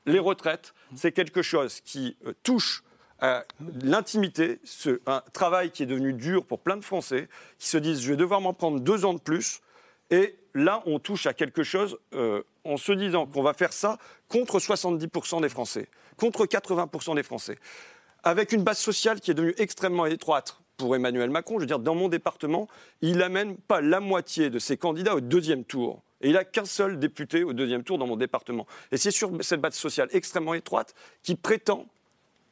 [0.06, 2.84] Les retraites, c'est quelque chose qui euh, touche
[3.84, 4.60] l'intimité,
[5.06, 7.30] un travail qui est devenu dur pour plein de Français,
[7.60, 9.62] qui se disent je vais devoir m'en prendre deux ans de plus.
[10.10, 13.98] Et là, on touche à quelque chose euh, en se disant qu'on va faire ça
[14.28, 17.58] contre 70% des Français, contre 80% des Français,
[18.24, 21.56] avec une base sociale qui est devenue extrêmement étroite pour Emmanuel Macron.
[21.56, 22.68] Je veux dire, dans mon département,
[23.02, 26.02] il n'amène pas la moitié de ses candidats au deuxième tour.
[26.22, 28.68] Et il n'a qu'un seul député au deuxième tour dans mon département.
[28.92, 31.88] Et c'est sur cette base sociale extrêmement étroite qui prétend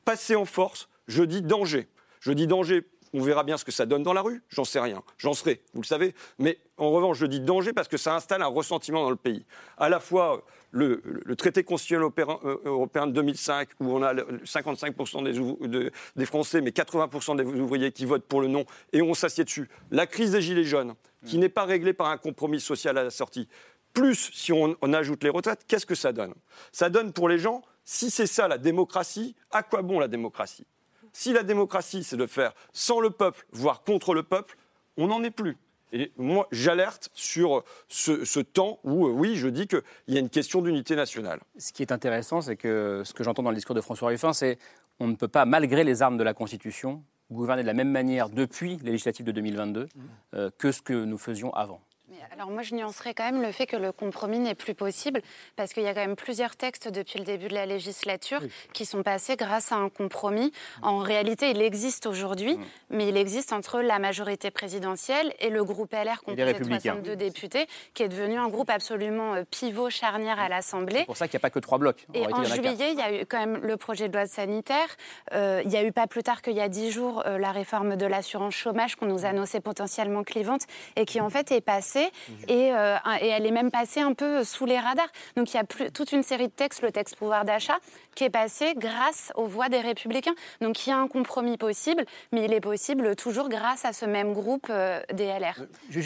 [0.06, 1.88] passer en force, je dis danger.
[2.20, 4.80] Je dis danger, on verra bien ce que ça donne dans la rue, j'en sais
[4.80, 6.14] rien, j'en serai, vous le savez.
[6.38, 9.46] Mais en revanche, je dis danger parce que ça installe un ressentiment dans le pays.
[9.78, 11.02] À la fois le,
[11.36, 15.24] traité constitutionnel euh, européen de 2005, où on a 55%
[15.70, 19.44] des, des, Français, mais 80% des ouvriers qui votent pour le non, et on s'assied
[19.44, 19.70] dessus.
[19.92, 20.94] La crise des Gilets jaunes,
[21.26, 23.48] qui n'est pas réglée par un compromis social à la sortie.
[23.94, 26.36] Plus, si on ajoute les retraites, qu'est-ce que ça donne?
[26.72, 30.66] Ça donne pour les gens si c'est ça la démocratie, à quoi bon la démocratie?
[31.12, 34.58] Si la démocratie, c'est de faire sans le peuple, voire contre le peuple,
[34.98, 35.58] on n'en est plus.
[35.92, 40.30] Et moi, j'alerte sur ce, temps où, euh, oui, je dis qu'il y a une
[40.30, 41.40] question d'unité nationale.
[41.58, 44.34] Ce qui est intéressant, c'est que ce que j'entends dans le discours de François Ruffin,
[44.34, 44.60] c'est
[45.00, 48.30] on ne peut pas, malgré les armes de la Constitution, gouverner de la même manière
[48.30, 49.88] depuis les législatives de 2022 mmh.
[50.36, 51.82] euh, que ce que nous faisions avant.
[52.32, 55.22] Alors moi, je nuancerais quand même le fait que le compromis n'est plus possible,
[55.56, 58.42] parce qu'il y a quand même plusieurs textes depuis le début de la législature
[58.74, 60.52] qui sont passés grâce à un compromis.
[60.82, 62.66] En réalité, il existe aujourd'hui, mm.
[62.92, 67.68] mais il existe entre la majorité présidentielle et le groupe LR composé de 62 députés,
[67.94, 71.00] qui est devenu un groupe absolument euh, pivot, charnière à l'Assemblée.
[71.00, 72.06] C'est pour ça qu'il n'y a pas que trois blocs.
[72.14, 74.88] et en juillet, il y a eu quand même le projet de loi sanitaire.
[75.34, 77.52] Euh, il y a eu pas plus tard qu'il y a dix jours euh, la
[77.52, 80.64] réforme de l'assurance chômage qu'on nous annonçait potentiellement clivante
[80.96, 82.09] et qui en fait est passée
[82.48, 85.10] et, euh, et, elle est même passée un peu sous les radars.
[85.36, 87.78] Donc il y a plus, toute une série de textes, le texte pouvoir d'achat,
[88.16, 90.34] qui est passé grâce aux voix des Républicains.
[90.62, 94.06] Donc il y a un compromis possible, mais il est possible toujours grâce à ce
[94.06, 95.66] même groupe euh, des LR.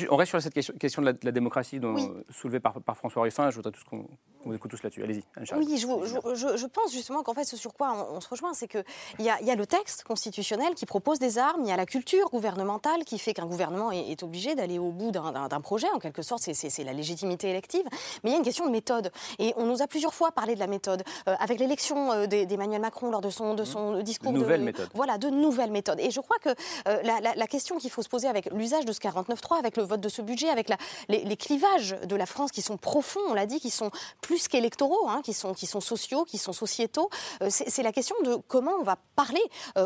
[0.10, 1.96] on reste sur cette question, de, la, démocratie dont,
[2.30, 3.50] soulevée par, par, François Ruffin.
[3.50, 4.08] Je voudrais tous qu'on
[4.46, 5.04] vous écoute tous là-dessus.
[5.04, 5.24] Allez-y.
[5.56, 8.84] Oui, je, je, pense justement qu'en fait, ce sur quoi on, se rejoint, c'est qu'il
[9.20, 11.86] y, a, y a le texte constitutionnel qui propose des armes, il y a la
[11.86, 16.00] culture gouvernementale qui fait qu'un gouvernement est, est obligé d'aller au bout d'un projet, en
[16.00, 17.84] quelque sorte, c'est la légitimité élective.
[18.24, 19.12] Mais il y a une question de méthode.
[19.40, 21.04] Et on nous a plusieurs fois parlé de la méthode.
[21.28, 24.32] Euh, avec l'élection euh, d'Emmanuel Macron lors de son, de son discours.
[24.32, 24.90] De nouvelles méthodes.
[24.94, 26.00] Voilà, de nouvelles méthodes.
[26.00, 26.50] Et je crois que
[26.88, 30.02] euh, la, question qu'il faut se poser avec l'usage de ce 49.3, avec le vote
[30.02, 30.78] de ce budget, avec la,
[31.10, 35.08] les, clivages de la France qui sont profonds, on l'a dit, qui sont plus qu'électoraux,
[35.08, 37.10] hein, qui, sont, qui sont sociaux, qui sont sociétaux,
[37.50, 39.42] c'est la question de comment on va parler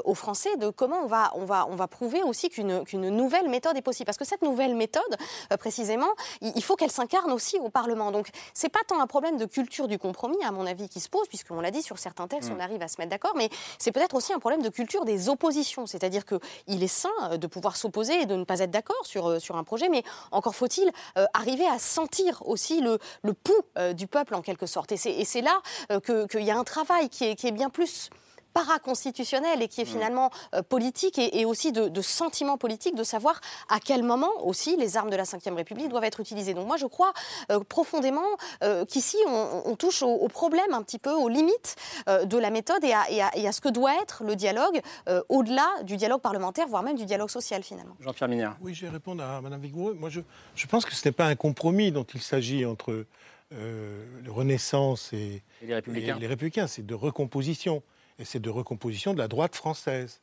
[0.06, 3.50] aux Français, de comment on va, on va, on va prouver aussi qu'une qu'une nouvelle
[3.50, 4.06] méthode est possible.
[4.06, 5.18] Parce que cette nouvelle méthode,
[5.60, 5.97] précisément,
[6.42, 8.12] il faut qu'elle s'incarne aussi au Parlement.
[8.12, 11.10] Donc, c'est pas tant un problème de culture du compromis, à mon avis, qui se
[11.10, 12.62] pose, puisqu'on l'a dit, sur certains textes, on mm.
[12.62, 15.86] arrive à se mettre d'accord, mais c'est peut-être aussi un problème de culture des oppositions.
[15.86, 19.28] C'est-à-dire qu'il est sain euh, de pouvoir s'opposer et de ne pas être d'accord sur,
[19.28, 23.54] euh, sur un projet, mais encore faut-il euh, arriver à sentir aussi le, le pouls
[23.94, 24.92] du peuple, en quelque sorte.
[24.92, 25.62] Et c'est là
[26.06, 28.10] qu'il y a un travail qui est, qui est bien plus
[28.58, 29.88] paraconstitutionnel et qui est mm.
[29.88, 33.40] finalement euh, politique et, aussi de, de, sentiment politique, de savoir
[33.70, 36.56] à quel moment aussi les armes de la Ve République doivent être utilisées.
[36.56, 37.14] Donc moi je crois
[37.52, 38.26] euh, profondément
[38.64, 41.76] euh, qu'ici on, touche au, problème un petit peu, aux limites
[42.08, 44.82] de la méthode et à, ce que doit être le dialogue
[45.30, 47.96] au-delà du dialogue parlementaire, voire même du dialogue social finalement.
[48.00, 48.58] Jean-Pierre Minère.
[48.62, 49.94] Oui, je vais répondre à Mme Vigoureux.
[49.94, 50.22] Moi je,
[50.56, 53.06] je pense que ce n'est pas un compromis dont il s'agit entre
[53.52, 55.44] le Renaissance et.
[55.62, 56.68] Et les Républicains.
[56.68, 57.84] C'est de recomposition
[58.20, 60.22] et c'est de recomposition de la droite française.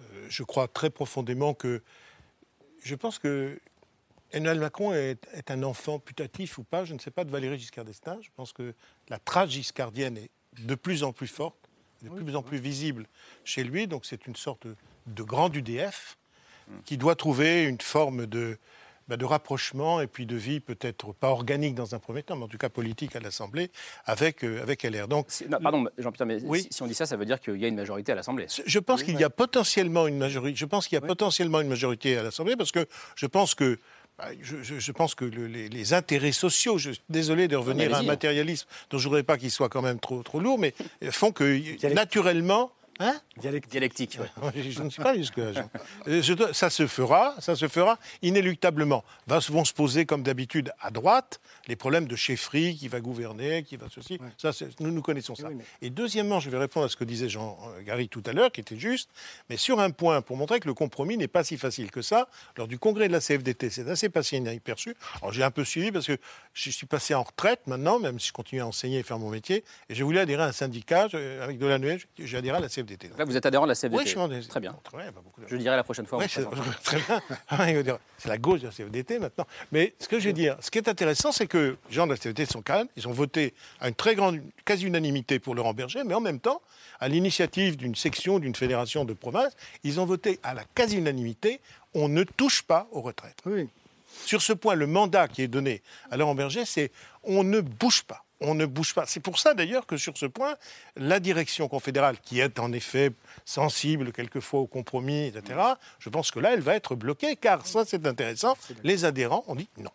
[0.00, 1.82] Euh, je crois très profondément que.
[2.82, 3.60] Je pense que
[4.32, 7.84] Emmanuel Macron est, un enfant putatif ou pas, je ne sais pas, de Valéry Giscard
[7.84, 8.18] d'Estaing.
[8.22, 8.74] Je pense que
[9.08, 11.68] la trace giscardienne est de plus en plus forte,
[12.02, 13.06] de plus en plus visible
[13.44, 13.86] chez lui.
[13.86, 14.66] Donc c'est une sorte
[15.06, 16.16] de grand UDF
[16.84, 18.58] qui doit trouver une forme de,
[19.16, 22.48] de rapprochement et puis de vie peut-être pas organique dans un premier temps, mais en
[22.48, 23.70] tout cas politique à l'Assemblée
[24.04, 25.08] avec, euh, avec LR.
[25.08, 25.26] Donc,
[25.62, 28.12] pardon, Jean-Pierre, mais si, on dit ça, ça veut dire qu'il y a une majorité
[28.12, 28.46] à l'Assemblée.
[28.64, 30.56] Je pense qu'il y a potentiellement une majorité.
[30.56, 33.78] Je pense qu'il y a potentiellement une majorité à l'Assemblée parce que je pense que
[34.18, 38.98] bah, je, pense que les, intérêts sociaux, je, désolé de revenir à un matérialisme dont
[38.98, 40.74] je ne voudrais pas qu'il soit quand même trop, trop lourd, mais
[41.10, 42.72] font que naturellement,
[43.02, 44.18] Hein Dialectique.
[44.54, 45.68] Je ne suis pas jusque-là.
[46.52, 49.02] Ça se fera, ça se fera inéluctablement.
[49.26, 53.64] Va, vont se poser, comme d'habitude, à droite, les problèmes de chefferie, qui va gouverner,
[53.64, 54.20] qui va ceci.
[54.38, 55.48] Ça, nous, nous connaissons ça.
[55.80, 58.52] Et deuxièmement, je vais répondre à ce que disait Jean euh, Gary tout à l'heure,
[58.52, 59.10] qui était juste,
[59.50, 62.28] mais sur un point, pour montrer que le compromis n'est pas si facile que ça,
[62.56, 64.94] lors du congrès de la CFDT, c'est assez passé perçu.
[65.20, 66.16] Alors j'ai un peu suivi parce que
[66.54, 69.30] je suis passé en retraite maintenant, même si je continue à enseigner et faire mon
[69.30, 71.08] métier, et j'ai voulu adhérer à un syndicat,
[71.42, 71.78] avec de la
[72.18, 72.91] j'ai adhéré à la CFDT.
[73.18, 74.46] Là, vous êtes adhérent de la CFDT Oui, je suis adhérent.
[74.48, 75.12] Très bien.
[75.46, 76.22] je dirai la prochaine fois.
[76.84, 77.22] très bien.
[77.48, 77.66] Ah,
[78.18, 79.46] c'est la gauche de la CFDT maintenant.
[79.70, 82.12] Mais ce que je veux dire, ce qui est intéressant, c'est que les gens de
[82.12, 82.88] la CFDT sont calmes.
[82.96, 86.62] Ils ont voté à une très grande, quasi-unanimité pour Laurent Berger, mais en même temps,
[87.00, 89.52] à l'initiative d'une section, d'une fédération de province,
[89.84, 91.60] ils ont voté à la quasi-unanimité
[91.94, 93.38] on ne touche pas aux retraites.
[93.46, 93.68] Oui.
[94.24, 96.90] Sur ce point, le mandat qui est donné à Laurent Berger, c'est
[97.24, 99.06] on ne bouge pas on ne bouge pas.
[99.06, 100.54] C'est pour ça d'ailleurs que sur ce point,
[100.96, 103.12] la direction confédérale, qui est en effet
[103.44, 105.60] sensible quelquefois au compromis, etc.,
[105.98, 109.54] je pense que là, elle va être bloquée, car ça c'est intéressant, les adhérents ont
[109.54, 109.90] dit non.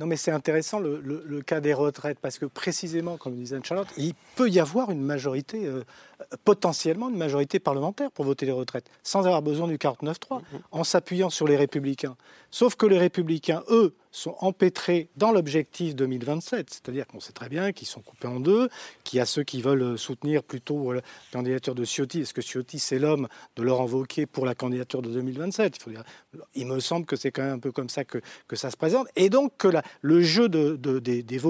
[0.00, 4.14] Non, mais c'est intéressant le, cas des retraites, parce que précisément, comme disait Charlotte, il
[4.34, 5.84] peut y avoir une majorité, euh,
[6.42, 10.42] potentiellement une majorité parlementaire pour voter les retraites, sans avoir besoin du 49-3, mm-hmm.
[10.72, 12.16] en s'appuyant sur les républicains.
[12.50, 17.72] Sauf que les républicains, eux, sont empêtrés dans l'objectif 2027, c'est-à-dire qu'on sait très bien
[17.72, 18.68] qu'ils sont coupés en deux,
[19.04, 21.00] qu'il y a ceux qui veulent soutenir plutôt la
[21.32, 22.20] candidature de Ciotti.
[22.20, 25.90] Est-ce que Ciotti, c'est l'homme de leur invoquer pour la candidature de 2027 il, faut
[25.90, 26.02] dire,
[26.54, 28.76] il me semble que c'est quand même un peu comme ça que, que ça se
[28.76, 29.06] présente.
[29.16, 29.68] Et donc que
[30.02, 31.40] le jeu de, des, des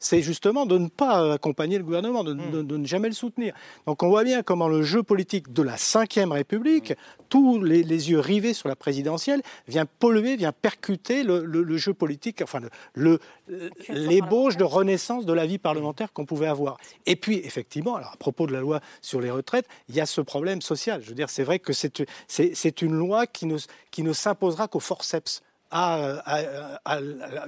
[0.00, 3.54] c'est justement de ne pas accompagner le gouvernement, de, de, ne jamais le soutenir.
[3.86, 6.94] Donc on voit bien comment le jeu politique de la Ve République
[7.28, 12.60] tous les, yeux rivés sur la présidentielle, vient polluer, vient percuter le, jeu politique, enfin
[13.88, 16.76] l'ébauche de renaissance de la vie parlementaire qu'on pouvait avoir.
[17.06, 20.06] Et puis, effectivement, alors à propos de la loi sur les retraites, il y a
[20.06, 21.02] ce problème social.
[21.02, 23.58] Je veux dire, c'est vrai que c'est une loi qui ne,
[23.90, 26.98] qui ne s'imposera qu'au forceps à,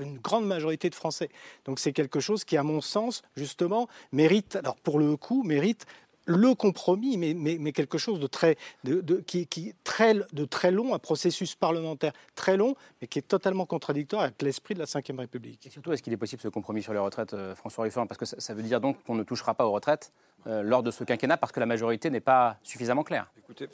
[0.01, 1.31] une grande majorité de Français.
[1.65, 5.87] Donc c'est quelque chose qui, à mon sens, justement, mérite, alors pour le coup, mérite
[6.31, 10.95] le compromis, mais, mais, quelque chose de très, de, qui, qui, très, de très long,
[10.95, 15.19] un processus parlementaire très long, mais qui est totalement contradictoire avec l'esprit de la Ve
[15.19, 15.67] République.
[15.67, 18.19] Et surtout, est-ce qu'il est possible ce compromis sur les retraites, euh, François Ruffin Parce
[18.19, 20.13] que ça, veut dire donc qu'on ne touchera pas aux retraites
[20.47, 23.31] euh, lors de ce quinquennat parce que la majorité n'est pas suffisamment claire?
[23.39, 23.69] Écoutez,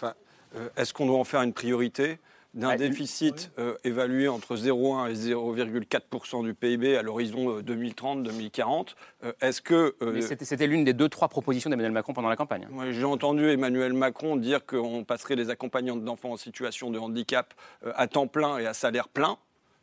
[0.55, 2.19] euh, est-ce qu'on doit en faire une priorité?
[2.57, 8.95] D'un déficit euh, évalué entre 0,1 et 0,4% du PIB à l'horizon 2030-2040.
[9.25, 9.95] Euh, euh, est-ce que
[10.41, 12.67] c'était l'une des deux trois propositions d'Emmanuel Macron pendant la campagne.
[12.91, 17.55] J'ai entendu Emmanuel Macron dire qu'on passerait les accompagnantes d'enfants en situation de handicap
[17.95, 19.39] à temps plein et à salaire plein.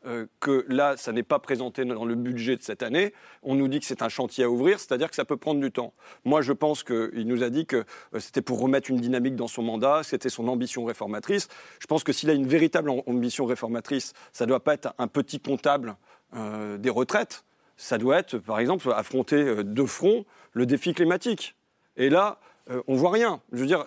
[0.06, 3.14] Euh, que là, ça n'est pas présenté dans le budget de cette année.
[3.42, 5.72] On nous dit que c'est un chantier à ouvrir, c'est-à-dire que ça peut prendre du
[5.72, 5.94] temps.
[6.26, 9.48] Moi, je pense qu'il nous a dit que euh, c'était pour remettre une dynamique dans
[9.48, 11.48] son mandat, c'était son ambition réformatrice.
[11.80, 15.08] Je pense que s'il a une véritable ambition réformatrice, ça ne doit pas être un
[15.08, 15.96] petit comptable
[16.36, 17.46] euh, des retraites.
[17.78, 21.56] Ça doit être, par exemple, affronter de front le défi climatique.
[21.96, 22.40] Et là,
[22.70, 23.42] on on voit rien.
[23.52, 23.86] Je veux dire,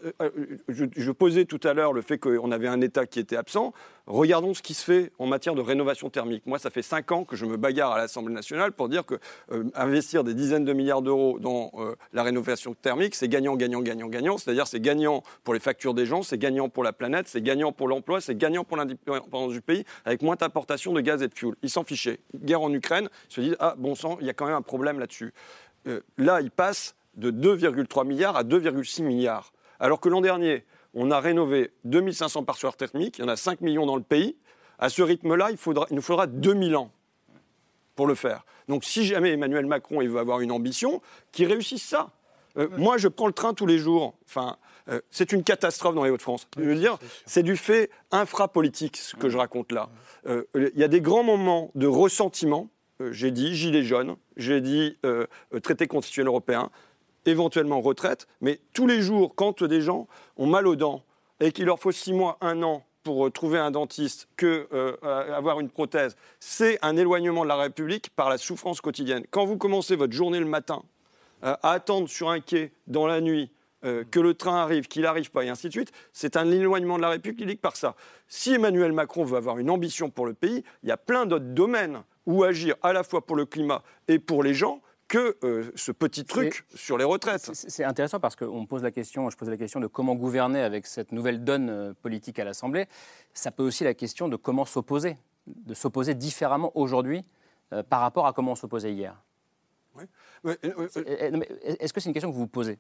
[0.69, 3.73] je posais tout à l'heure le fait qu'on avait un État qui était absent.
[4.07, 6.45] Regardons ce qui se fait en matière de rénovation thermique.
[6.45, 9.15] Moi, ça fait cinq ans que je me bagarre à l'Assemblée nationale pour dire que
[9.53, 13.81] euh, investir des dizaines de milliards d'euros dans euh, la rénovation thermique, c'est gagnant, gagnant,
[13.81, 14.39] gagnant, gagnant.
[14.39, 17.71] C'est-à-dire, c'est gagnant pour les factures des gens, c'est gagnant pour la planète, c'est gagnant
[17.71, 21.35] pour l'emploi, c'est gagnant pour l'indépendance du pays, avec moins d'importation de gaz et de
[21.35, 21.55] fuel.
[21.63, 22.19] Ils s'en fichaient.
[22.35, 24.63] Guerre en Ukraine, ils se disent ah bon sang, il y a quand même un
[24.63, 25.33] problème là-dessus.
[25.87, 29.53] Euh, là, ils passent de 2,3 milliards à 2,6 milliards.
[29.81, 33.61] Alors que l'an dernier, on a rénové 2500 passoires thermiques, il y en a 5
[33.61, 34.37] millions dans le pays.
[34.79, 35.59] À ce rythme-là, il,
[35.91, 36.91] il nous faudra 2000 ans
[37.95, 38.45] pour le faire.
[38.69, 41.01] Donc si jamais Emmanuel Macron il veut avoir une ambition,
[41.33, 42.11] qu'il réussisse ça.
[42.59, 44.15] Euh, moi, je prends le train tous les jours.
[44.27, 44.57] Enfin,
[44.89, 46.49] euh, c'est une catastrophe dans les Hauts-de-France.
[46.57, 49.91] Je veux dire, c'est du fait infrapolitique ce que je raconte là.
[50.27, 52.69] Euh, il y a des grands moments de ressentiment.
[53.11, 54.97] j'ai dit gilets jaunes, j'ai dit
[55.63, 56.71] traité constitutionnel européen
[57.27, 61.03] éventuellement retraite, mais tous les jours, quand des gens ont mal aux dents
[61.41, 64.97] et qu'il leur faut six mois, un an pour euh, trouver un dentiste que euh,
[65.33, 69.25] avoir une prothèse, c'est un éloignement de la République par la souffrance quotidienne.
[69.31, 70.83] Quand vous commencez votre journée le matin
[71.45, 73.51] euh, à attendre sur un quai dans la nuit
[74.11, 77.03] que le train arrive, qu'il n'arrive pas, et ainsi de suite, c'est un éloignement de
[77.03, 77.95] la République par ça.
[78.27, 81.45] Si Emmanuel Macron veut avoir une ambition pour le pays, il y a plein d'autres
[81.45, 85.71] domaines où agir à la fois pour le climat et pour les gens que euh,
[85.75, 87.51] ce petit truc sur les retraites.
[87.55, 90.87] C'est intéressant parce qu'on pose la question, je pose la question de comment gouverner avec
[90.87, 92.87] cette nouvelle donne euh, politique à l'Assemblée.
[93.33, 95.17] Ça peut aussi la question de comment s'opposer,
[95.47, 97.25] de s'opposer différemment aujourd'hui
[97.73, 99.21] euh, par rapport à comment on s'opposait hier.
[100.45, 102.79] Est-ce que c'est une question que vous vous posez?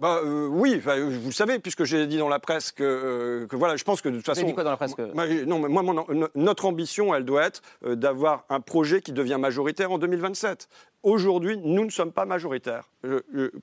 [0.00, 0.80] Bah, euh, oui,
[1.22, 4.08] vous savez, puisque j'ai dit dans la presse que, euh, que, voilà, je pense que
[4.08, 4.40] de toute façon.
[4.40, 4.96] Vous dit quoi dans la presse
[5.46, 9.92] Non, mais moi, notre ambition, elle doit être euh, d'avoir un projet qui devient majoritaire
[9.92, 10.68] en 2027.
[11.04, 12.90] Aujourd'hui, nous ne sommes pas majoritaires.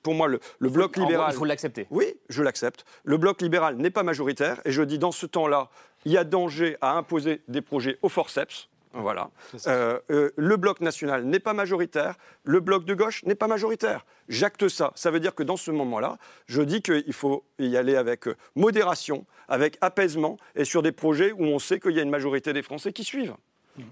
[0.02, 1.32] pour moi, le, bloc libéral.
[1.32, 1.86] il faut l'accepter.
[1.90, 2.86] Oui, je l'accepte.
[3.04, 5.68] Le bloc libéral n'est pas majoritaire, et je dis dans ce temps-là,
[6.04, 8.68] il y a danger à imposer des projets au forceps.
[8.94, 9.30] Voilà.
[9.66, 14.04] Euh, euh, le bloc national n'est pas majoritaire, le bloc de gauche n'est pas majoritaire.
[14.28, 14.92] J'acte ça.
[14.94, 18.36] Ça veut dire que dans ce moment-là, je dis qu'il faut y aller avec euh,
[18.54, 22.52] modération, avec apaisement et sur des projets où on sait qu'il y a une majorité
[22.52, 23.34] des Français qui suivent.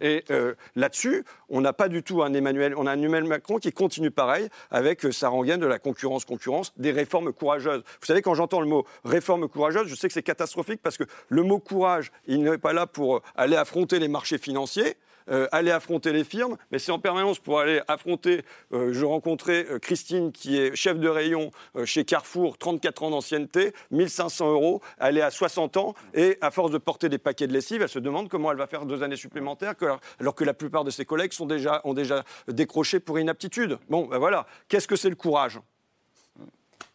[0.01, 3.59] Et euh, là-dessus, on n'a pas du tout un Emmanuel, on a un Emmanuel Macron
[3.59, 7.83] qui continue pareil avec euh, sa rengaine de la concurrence-concurrence, des réformes courageuses.
[8.01, 11.05] Vous savez, quand j'entends le mot réforme courageuse, je sais que c'est catastrophique parce que
[11.29, 14.97] le mot courage, il n'est pas là pour euh, aller affronter les marchés financiers.
[15.31, 18.43] Euh, aller affronter les firmes, mais c'est en permanence pour aller affronter.
[18.73, 21.51] Euh, je rencontrais euh, Christine qui est chef de rayon
[21.85, 26.71] chez Carrefour, 34 ans d'ancienneté, 1500 euros, elle est à 60 ans et à force
[26.71, 29.17] de porter des paquets de lessive, elle se demande comment elle va faire deux années
[29.17, 29.75] supplémentaires
[30.19, 33.79] alors que la plupart de ses collègues sont déjà, ont déjà décroché pour inaptitude.
[33.89, 34.47] Bon, ben voilà.
[34.69, 35.61] Qu'est-ce que c'est le courage?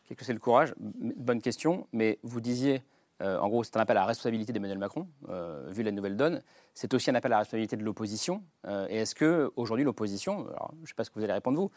[0.08, 0.74] Qu'est-ce que c'est le courage?
[0.78, 2.82] Bonne question, mais vous disiez
[3.21, 6.17] euh, en gros, c'est un appel à la responsabilité d'Emmanuel Macron, euh, vu la nouvelle
[6.17, 6.41] donne.
[6.73, 8.43] C'est aussi un appel à la responsabilité de l'opposition.
[8.67, 11.58] Euh, et est-ce que aujourd'hui l'opposition, je ne sais pas ce que vous allez répondre
[11.58, 11.71] vous,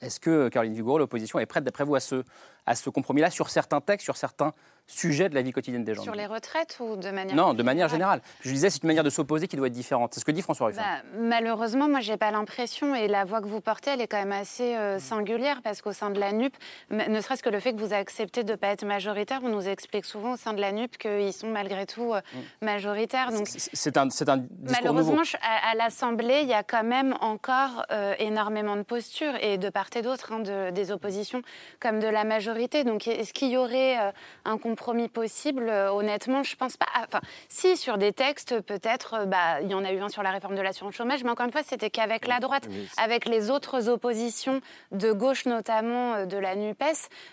[0.00, 2.24] Est-ce que Caroline Vigoureux, l'opposition, est prête, d'après vous, à ce,
[2.66, 4.52] à ce compromis-là sur certains textes, sur certains
[4.86, 6.02] sujet de la vie quotidienne des gens.
[6.02, 8.20] Sur les retraites ou de manière Non, de manière générale.
[8.40, 10.12] Je disais, c'est une manière de s'opposer qui doit être différente.
[10.12, 10.82] C'est ce que dit François Ruffin.
[10.82, 14.18] Bah, malheureusement, moi, j'ai pas l'impression, et la voix que vous portez, elle est quand
[14.18, 16.54] même assez euh, singulière, parce qu'au sein de la NUP,
[16.90, 19.66] ne serait-ce que le fait que vous acceptez de ne pas être majoritaire, on nous
[19.66, 22.64] explique souvent au sein de la NUP qu'ils sont malgré tout euh, mm.
[22.64, 23.32] majoritaires.
[23.32, 28.76] Donc, c'est un, un Malheureusement, à, l'Assemblée, il y a quand même encore euh, énormément
[28.76, 31.42] de postures, et de part et d'autre, hein, de, des oppositions
[31.80, 32.84] comme de la majorité.
[32.84, 33.96] Donc, est-ce qu'il y aurait
[34.44, 36.86] un compromis possible, euh, honnêtement, je pense pas.
[36.96, 40.22] Enfin, si sur des textes, peut-être, euh, bah, il y en a eu un sur
[40.22, 43.50] la réforme de l'assurance chômage, mais encore une fois, c'était qu'avec la droite, avec les
[43.50, 44.60] autres oppositions
[44.92, 46.82] de gauche, notamment euh, de la Nupes,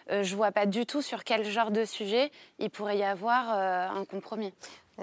[0.09, 4.05] je vois pas du tout sur quel genre de sujet il pourrait y avoir un
[4.05, 4.53] compromis.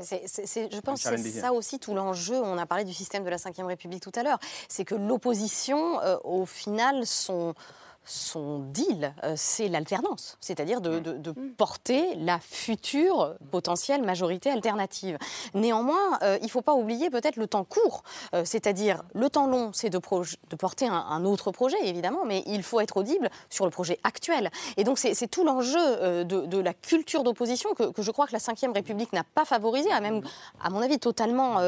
[0.02, 2.36] Je pense que c'est ça aussi tout l'enjeu.
[2.36, 4.38] On a parlé du système de la Ve République tout à l'heure.
[4.68, 7.54] C'est que l'opposition, au final, sont
[8.08, 11.50] son deal, euh, c'est l'alternance, c'est-à-dire de, mm.
[11.56, 15.18] porter la future potentielle majorité alternative.
[15.54, 18.02] Néanmoins, euh, il ne faut pas oublier peut-être le temps court,
[18.34, 22.80] euh, c'est-à-dire le temps long, c'est de, porter un, autre projet, évidemment, mais il faut
[22.80, 24.50] être audible sur le projet actuel.
[24.76, 28.72] Et donc c'est tout l'enjeu de, la culture d'opposition que, je crois que la Ve
[28.74, 30.22] République n'a pas favorisé, a même,
[30.62, 31.58] à mon avis, totalement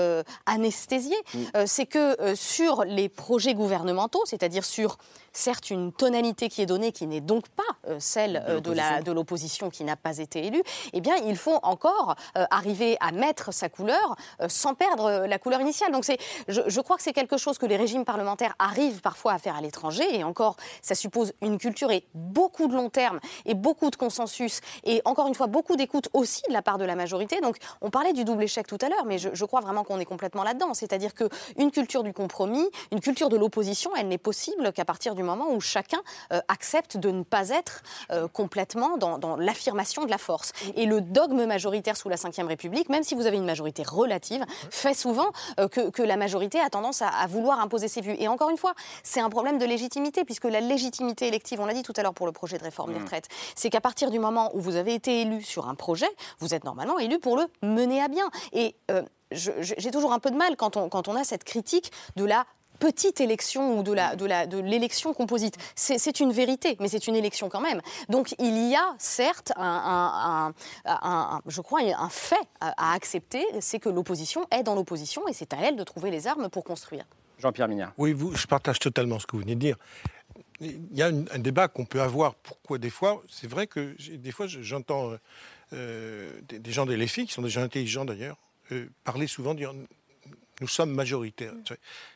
[0.47, 1.17] anesthésié.
[1.35, 1.67] Mm.
[1.67, 4.99] c'est que sur les projets gouvernementaux, c'est-à-dire sur
[5.33, 9.71] certes une tonalité qui est donnée, qui n'est donc pas euh, celle euh, de l'opposition
[9.71, 10.63] qui n'a pas été élue,
[10.93, 14.17] eh bien, il faut encore euh, arriver à mettre sa couleur
[14.49, 15.93] sans perdre la couleur initiale.
[15.93, 16.05] Donc,
[16.49, 19.57] je, je crois que c'est quelque chose que les régimes parlementaires arrivent parfois à faire
[19.57, 23.91] à l'étranger, et encore, ça suppose une culture et beaucoup de long terme, et beaucoup
[23.91, 27.41] de consensus, et encore une fois, beaucoup d'écoute aussi de la part de la majorité.
[27.41, 30.01] Donc, on parlait du double échec tout à l'heure, mais je, je crois vraiment qu'on
[30.01, 30.75] est complètement là-dedans.
[30.75, 35.20] C'est-à-dire qu'une culture du compromis, une culture de l'opposition, elle n'est possible qu'à partir du
[35.23, 36.01] moment où chacun
[36.33, 40.53] euh, accepte de ne pas être euh, complètement dans, l'affirmation de la force.
[40.75, 44.45] Et le dogme majoritaire sous la Ve République, même si vous avez une majorité relative,
[44.71, 48.17] fait souvent euh, que, la majorité a tendance à, vouloir imposer ses vues.
[48.19, 51.75] Et encore une fois, c'est un problème de légitimité, puisque la légitimité élective, on l'a
[51.75, 53.03] dit tout à l'heure pour le projet de réforme des mmh.
[53.03, 56.09] retraites, c'est qu'à partir du moment où vous avez été élu sur un projet,
[56.39, 58.29] vous êtes normalement élu pour le mener à bien.
[58.53, 58.75] Et
[59.33, 62.47] j'ai toujours un peu de mal quand on, quand on a cette critique de la
[62.81, 65.57] petite élection ou de l'élection de composite.
[65.77, 67.81] C'est une vérité, mais c'est une élection quand même.
[68.09, 70.53] Donc il y a certes, un,
[71.47, 75.59] je crois, un fait à, accepter, c'est que l'opposition est dans l'opposition et c'est à
[75.61, 77.05] elle de trouver les armes pour construire.
[77.39, 77.93] Jean-Pierre Mignard.
[77.97, 79.77] Oui, vous, je partage totalement ce que vous venez de dire.
[80.61, 82.35] Il y a un, débat qu'on peut avoir.
[82.35, 85.13] Pourquoi des fois, c'est vrai que des fois j'entends
[85.73, 88.37] euh, des, gens des LFI, qui sont des gens intelligents d'ailleurs,
[88.73, 89.73] euh, parler souvent, dire
[90.61, 91.55] nous sommes majoritaires,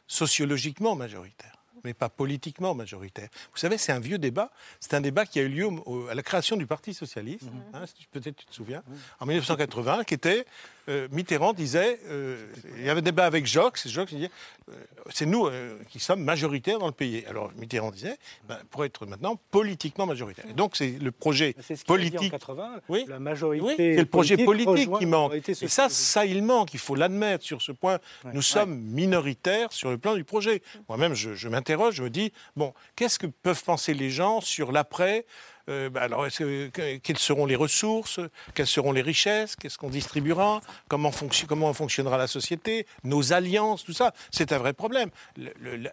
[0.07, 3.29] sociologiquement majoritaires mais pas politiquement majoritaires.
[3.53, 4.51] Vous savez, c'est un vieux débat.
[4.81, 5.69] C'est un débat qui a eu lieu
[6.11, 7.63] à la création du Parti socialiste, mhm.
[7.75, 8.83] hein, peut-être tu te souviens,
[9.21, 10.47] en 1980, qui était
[10.89, 14.30] euh, Mitterrand disait, euh, il y avait un débat avec Jox, et Jox disait,
[14.68, 14.72] euh,
[15.11, 15.49] c'est nous
[15.89, 17.24] qui sommes majoritaires dans le pays.
[17.28, 18.16] Alors Mitterrand disait,
[18.49, 20.47] ben, pour être maintenant politiquement majoritaire.
[20.49, 21.55] Et donc c'est le projet
[21.87, 22.35] politique.
[22.35, 23.64] En 80, oui, la majorité.
[23.64, 25.35] Oui, c'est le projet politique qui manque.
[25.35, 26.74] Et ça, ça, il manque.
[26.74, 27.99] Il faut l'admettre sur ce point.
[28.32, 30.62] Nous sommes minoritaires sur le plan du projet.
[30.89, 34.72] Moi-même, je, je m'interroge, je me dis, bon, qu'est-ce que peuvent penser les gens sur
[34.72, 35.26] l'après
[35.69, 38.21] euh, bah, alors, quelles seront les ressources
[38.55, 44.12] Quelles seront les richesses Qu'est-ce qu'on distribuera comment, fonctionnera la société Nos alliances, tout ça,
[44.31, 45.11] c'est un vrai problème.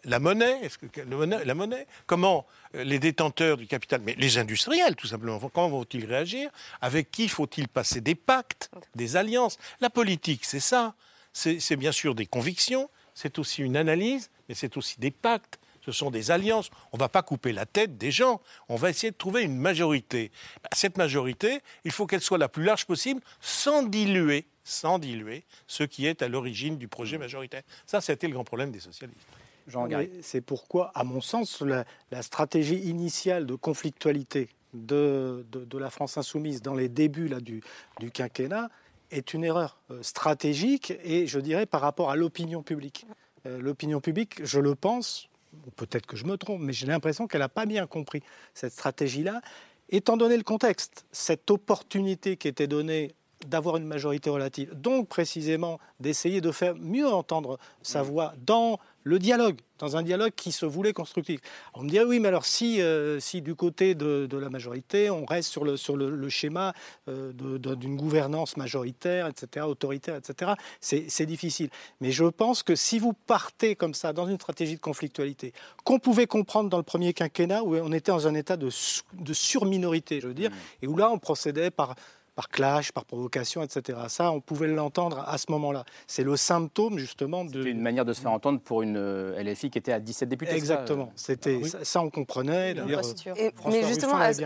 [0.03, 0.69] la monnaie,
[1.45, 2.45] la monnaie Comment
[2.75, 6.49] euh, les détenteurs du capital, mais les industriels, tout simplement, comment vont-ils réagir
[6.81, 9.57] Avec qui faut-il passer des pactes, des alliances?
[9.79, 10.93] La politique, c'est ça.
[11.33, 15.91] C'est bien sûr des convictions, c'est aussi une analyse, mais c'est aussi des pactes ce
[15.91, 16.69] sont des alliances.
[16.91, 18.41] On ne va pas couper la tête des gens.
[18.69, 20.31] On va essayer de trouver une majorité.
[20.63, 25.43] Bah, cette majorité, il faut qu'elle soit la plus large possible, sans diluer, sans diluer
[25.67, 27.63] ce qui est à l'origine du projet majoritaire.
[27.85, 29.27] Ça, c'était le grand problème des socialistes.
[30.21, 31.85] C'est pourquoi, à mon sens, la,
[32.21, 37.61] stratégie initiale de conflictualité de, la France insoumise dans les débuts là, du,
[38.13, 38.69] quinquennat
[39.11, 43.05] est une erreur euh, stratégique et je dirais par rapport à l'opinion publique.
[43.45, 45.27] Euh, l'opinion publique, je le pense,
[45.75, 48.21] peut-être que je me trompe, mais j'ai l'impression qu'elle n'a pas bien compris
[48.53, 49.41] cette stratégie-là.
[49.89, 53.13] Étant donné le contexte, cette opportunité qui était donnée
[53.47, 59.19] d'avoir une majorité relative, donc précisément d'essayer de faire mieux entendre sa voix dans le
[59.19, 61.39] dialogue, dans un dialogue qui se voulait constructif.
[61.73, 65.25] On me dirait, oui, mais alors si, euh, si du côté de, la majorité, on
[65.25, 66.73] reste sur le, sur le, schéma
[67.07, 71.69] euh, d'une gouvernance majoritaire, etc., autoritaire, etc., c'est difficile.
[71.99, 75.99] Mais je pense que si vous partez comme ça dans une stratégie de conflictualité, qu'on
[75.99, 78.69] pouvait comprendre dans le premier quinquennat, où on était dans un état de,
[79.13, 80.83] de surminorité, je veux dire, mmh.
[80.83, 81.95] et où là, on procédait par
[82.41, 83.99] par clash, par provocation, etc.
[84.07, 85.85] Ça, on pouvait l'entendre à ce moment-là.
[86.07, 87.59] C'est le symptôme justement de.
[87.59, 90.27] C'était une manière de se faire entendre pour une euh, LFI qui était à 17
[90.27, 90.55] députés.
[90.55, 91.03] Exactement.
[91.03, 92.73] Euh, C'était ça, on comprenait.
[92.73, 94.41] mais justement, à, ce,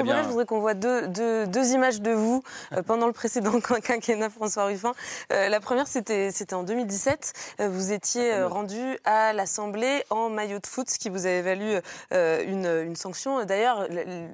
[0.00, 4.28] moment-là, je voudrais qu'on voit deux, deux, images de vous euh, pendant le précédent quinquennat
[4.28, 4.92] François Ruffin.
[5.30, 7.32] la première, c'était c'était en 2017.
[7.60, 11.78] vous étiez rendu à l'Assemblée en maillot de foot, ce qui vous avait valu
[12.10, 13.44] une, une sanction.
[13.44, 13.86] D'ailleurs,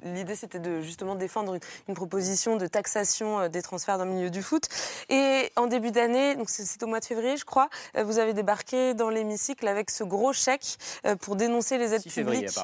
[0.03, 4.11] l'idée, c'était de justement défendre une, une proposition de taxation euh, des transferts dans le
[4.11, 4.63] milieu du foot.
[5.09, 8.33] Et en début d'année, donc c'est au mois de février, je crois, euh, vous avez
[8.33, 12.57] débarqué dans l'hémicycle avec ce gros chèque euh, pour dénoncer les aides publiques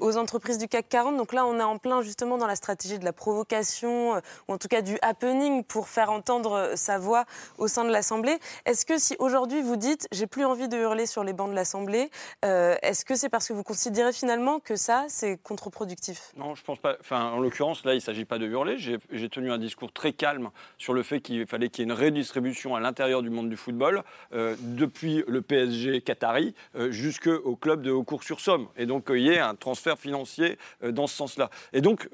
[0.00, 1.16] aux entreprises du CAC 40.
[1.16, 4.58] Donc là, on est en plein justement dans la stratégie de la provocation, ou en
[4.58, 7.24] tout cas du happening pour faire entendre sa voix
[7.58, 8.38] au sein de l'Assemblée.
[8.64, 11.54] Est-ce que si aujourd'hui vous dites j'ai plus envie de hurler sur les bancs de
[11.54, 12.10] l'Assemblée,
[12.42, 16.32] est-ce que c'est parce que vous considérez finalement que ça c'est contre-productif?
[16.36, 16.96] Non, je pense pas.
[17.00, 18.76] Enfin, en l'occurrence, là, il ne s'agit pas de hurler.
[18.78, 21.98] J'ai tenu un discours très calme sur le fait qu'il fallait qu'il y ait une
[21.98, 27.82] redistribution à l'intérieur du monde du football, euh, depuis le PSG Qatari euh, jusqu'au club
[27.82, 28.68] de Haucourt-sur-Somme.
[28.76, 31.50] Et donc, euh, il y ait un transfert financier dans ce sens-là.
[31.72, 32.08] Et donc,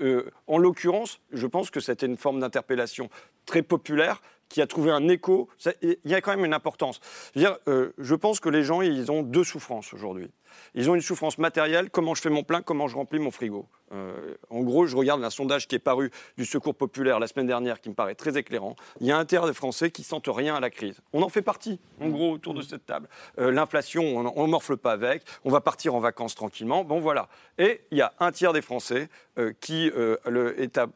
[0.46, 3.10] en l'occurrence, je pense que c'était une forme d'interpellation
[3.46, 4.20] très populaire
[4.52, 5.48] qui a trouvé un écho.
[5.80, 7.00] Il y a quand même une importance.
[7.34, 10.30] Je, veux dire, je pense que les gens, ils ont deux souffrances aujourd'hui.
[10.74, 13.66] Ils ont une souffrance matérielle, comment je fais mon plein, comment je remplis mon frigo.
[13.92, 17.46] Euh, en gros, je regarde un sondage qui est paru du Secours populaire la semaine
[17.46, 18.74] dernière qui me paraît très éclairant.
[19.00, 21.00] Il y a un tiers des Français qui sentent rien à la crise.
[21.12, 23.08] On en fait partie, en gros, autour de cette table.
[23.38, 25.24] Euh, l'inflation, on ne morfle pas avec.
[25.44, 26.84] On va partir en vacances tranquillement.
[26.84, 27.28] Bon, voilà.
[27.58, 29.90] Et il y a un tiers des Français euh, qui
[30.26, 30.88] le, est a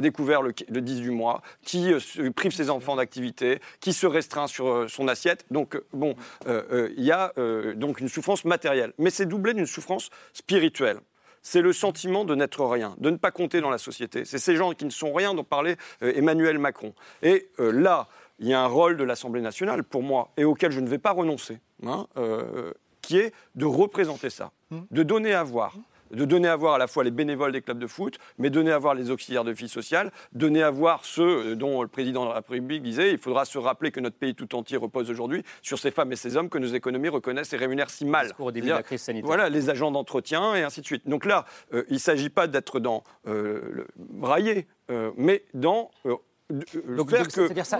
[0.00, 1.92] découvert le, 10 du mois, qui
[2.34, 5.44] prive ses enfants d'activité, qui se restreint sur son assiette.
[5.50, 6.14] Donc, bon,
[6.46, 7.32] il y a
[7.74, 8.92] donc une souffrance matérielle.
[8.98, 11.00] Mais c'est doublé d'une souffrance spirituelle
[11.42, 14.24] c'est le sentiment de n'être rien, de ne pas compter dans la société.
[14.24, 16.94] C'est ces gens qui ne sont rien dont parlait euh, Emmanuel Macron.
[17.22, 18.08] Et euh, là,
[18.38, 20.98] il y a un rôle de l'Assemblée nationale, pour moi, et auquel je ne vais
[20.98, 22.72] pas renoncer, hein, euh,
[23.02, 24.78] qui est de représenter ça, mmh.
[24.90, 25.74] de donner à voir
[26.10, 28.72] de donner à voir à la fois les bénévoles des clubs de foot, mais donner
[28.72, 32.30] à voir les auxiliaires de vie sociale, donner à voir ceux dont le président de
[32.30, 35.78] la République disait il faudra se rappeler que notre pays tout entier repose aujourd'hui sur
[35.78, 38.32] ces femmes et ces hommes que nos économies reconnaissent et rémunèrent si mal.
[38.38, 39.26] Au début de la crise sanitaire.
[39.26, 41.08] Voilà, les agents d'entretien et ainsi de suite.
[41.08, 41.44] Donc là,
[41.74, 45.90] euh, il ne s'agit pas d'être dans euh, le brailler, euh, mais dans
[46.50, 47.78] donc, c'est-à-dire ça,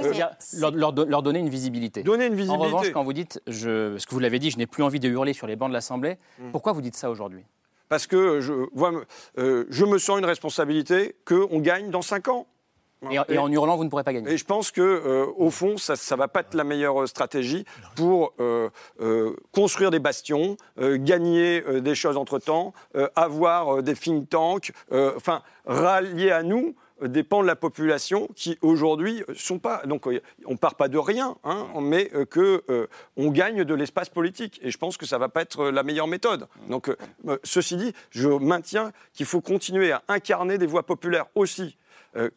[0.71, 2.03] leur, donner une visibilité.
[2.03, 2.63] Donner une visibilité.
[2.63, 5.01] En revanche, quand vous dites, je, ce que vous l'avez dit, je n'ai plus envie
[5.01, 6.51] de hurler sur les bancs de l'Assemblée, hmm.
[6.51, 7.45] pourquoi vous dites ça aujourd'hui?
[7.89, 8.53] Parce que je,
[9.39, 12.47] euh, je me sens une responsabilité qu'on gagne dans 5 ans.
[13.13, 14.33] Et, en hurlant, vous ne pourrez pas gagner.
[14.33, 17.65] Et je pense que, euh, au fond, ça ne va pas être la meilleure stratégie
[17.95, 18.71] pour euh,
[19.53, 22.73] construire des bastions, gagner des choses entre temps,
[23.15, 29.59] avoir des think tanks, enfin, rallier à nous dépend de la population qui aujourd'hui sont
[29.59, 32.87] pas donc euh, on part pas de rien hein, mais euh, que euh,
[33.17, 34.61] on gagne de l'espace politique.
[34.63, 36.49] Et je pense que ça va pas être la meilleure méthode.
[36.69, 36.95] Donc
[37.45, 41.77] ceci dit je maintiens qu'il faut continuer à incarner des voix populaires aussi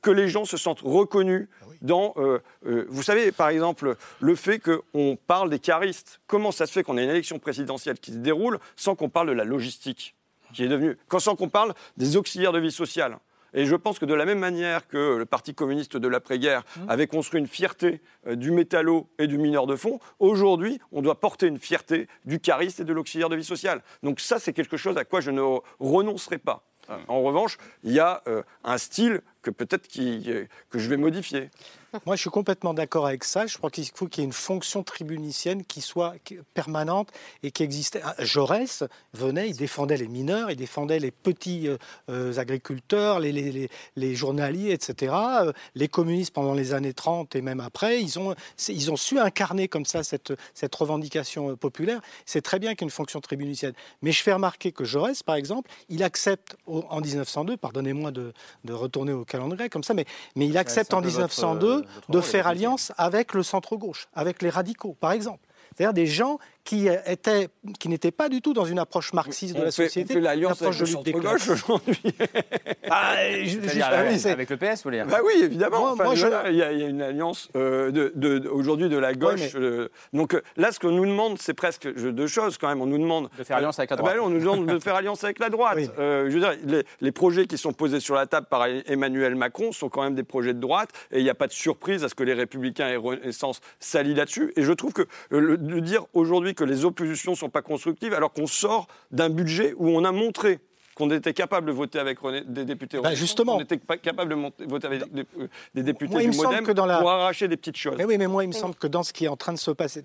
[0.01, 2.13] que les gens se sentent reconnus ah dans,
[2.61, 6.19] vous savez, par exemple, le fait qu'on parle des caristes.
[6.27, 9.27] Comment ça se fait qu'on ait une élection présidentielle qui se déroule sans qu'on parle
[9.27, 10.13] de la logistique
[10.53, 13.17] qui est devenue, sans qu'on parle des auxiliaires de vie sociale?
[13.53, 16.89] Et je pense que de la même manière que le Parti communiste de l'après-guerre mmh.
[16.89, 21.19] avait construit une fierté euh, du métallo et du mineur de fond, aujourd'hui, on doit
[21.19, 23.81] porter une fierté du chariste et de l'auxiliaire de vie sociale.
[24.03, 25.41] Donc ça, c'est quelque chose à quoi je ne
[25.79, 26.63] renoncerai pas.
[26.87, 26.93] Mmh.
[27.07, 31.49] En revanche, il y a euh, un style que peut-être que je vais modifier.
[32.05, 33.47] Moi, je suis complètement d'accord avec ça.
[33.47, 36.15] Je crois qu'il faut qu'il y ait une fonction tribunicienne qui soit
[36.53, 37.09] permanente
[37.43, 38.01] et qui existait.
[38.03, 38.83] Ah, Jaurès
[39.13, 41.77] venait, il défendait les mineurs, il défendait les petits euh,
[42.09, 45.13] euh, agriculteurs, les, les, journaliers, etc.
[45.41, 48.35] Euh, les communistes, pendant les années 30 et même après, ils ont,
[48.69, 51.99] ils ont su incarner comme ça cette, cette revendication populaire.
[52.25, 53.73] C'est très bien qu'il y ait une fonction tribunicienne.
[54.01, 58.33] Mais je fais remarquer que Jaurès, par exemple, il accepte en 1902, pardonnez-moi de,
[58.63, 60.05] de retourner au calendrier comme ça, mais,
[60.35, 65.11] mais il accepte en 1902 de faire alliance avec le centre-gauche, avec les radicaux, par
[65.11, 65.45] exemple.
[65.75, 67.49] C'est-à-dire des gens qui, étaient,
[67.79, 70.13] qui n'étaient pas du tout dans une approche marxiste de la société.
[70.13, 72.01] On fait l'alliance avec le centre-gauche aujourd'hui.
[72.89, 73.15] ah,
[74.25, 75.95] avec le PS, vous voulez dire bah Oui, évidemment.
[76.13, 79.55] il, y a, une alliance euh, de, aujourd'hui de la gauche.
[79.55, 82.81] Euh, donc euh, là, ce qu'on nous demande, c'est presque deux choses quand même.
[82.81, 84.15] On nous demande de faire alliance avec la droite.
[84.15, 85.77] Bah, on nous demande de faire alliance avec la droite.
[85.97, 89.71] je veux dire, les, les, projets qui sont posés sur la table par Emmanuel Macron
[89.71, 92.09] sont quand même des projets de droite, et il n'y a pas de surprise à
[92.09, 94.53] ce que les Républicains aient Renaissance s'allient là-dessus.
[94.55, 98.33] Et je trouve que de dire aujourd'hui que les oppositions ne sont pas constructives, alors
[98.33, 100.59] qu'on sort d'un budget où on a montré
[100.95, 103.55] qu'on était capable de voter avec des députés ben justement.
[103.55, 107.77] On était capable de voter avec des, euh, députés du Modem pour arracher des petites
[107.77, 107.95] choses.
[107.97, 109.57] Mais oui, mais moi, il me semble que dans ce qui est en train de
[109.57, 110.03] se passer,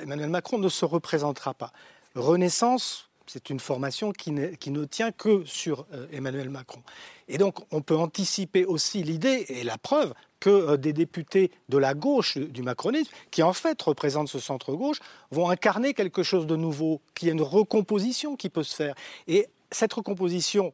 [0.00, 1.72] Emmanuel Macron ne se représentera pas.
[2.14, 6.82] Renaissance, c'est une formation qui, qui, ne tient que sur euh, Emmanuel Macron.
[7.28, 11.78] Et donc, on peut anticiper aussi l'idée, et la preuve, que euh, des députés de
[11.78, 16.56] la gauche du macronisme, qui en fait représentent ce centre-gauche, vont incarner quelque chose de
[16.56, 18.94] nouveau, qu'il y a une recomposition qui peut se faire.
[19.26, 20.72] Et cette recomposition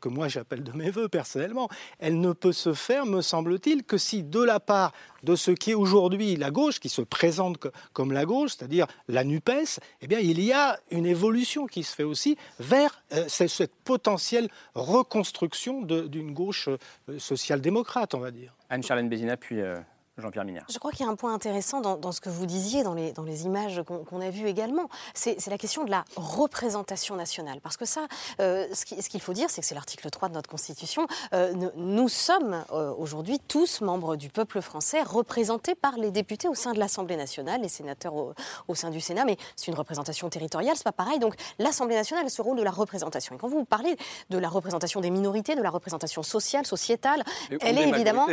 [0.00, 1.68] que moi j'appelle de mes voeux personnellement,
[1.98, 4.92] elle ne peut se faire, me semble-t-il, que si de la part
[5.22, 7.58] de ce qui est aujourd'hui la gauche, qui se présente
[7.92, 11.94] comme la gauche, c'est-à-dire la NUPES, eh bien il y a une évolution qui se
[11.94, 18.54] fait aussi vers euh, cette potentielle reconstruction d'une gauche euh, social-démocrate, on va dire.
[18.70, 19.80] Anne-Charlène Bézina, puis euh,
[20.20, 20.64] Jean-Pierre Mignard.
[20.68, 23.12] Je crois qu'il y a un point intéressant dans, ce que vous disiez, dans les,
[23.12, 24.88] dans les images qu'on a vues également.
[25.14, 27.60] C'est la question de la représentation nationale.
[27.60, 28.06] Parce que ça,
[28.40, 31.06] euh, ce qu'il faut dire, c'est que c'est l'article 3 de notre Constitution.
[31.34, 36.54] Euh, nous, sommes euh, aujourd'hui tous membres du peuple français, représentés par les députés au
[36.54, 39.24] sein de l'Assemblée nationale, les sénateurs au, sein du Sénat.
[39.24, 41.18] Mais c'est une représentation territoriale, c'est pas pareil.
[41.18, 43.34] Donc l'Assemblée nationale a ce rôle de la représentation.
[43.34, 43.96] Et quand vous parlez
[44.30, 47.22] de la représentation des minorités, de la représentation sociale, sociétale,
[47.60, 48.26] elle est évidemment,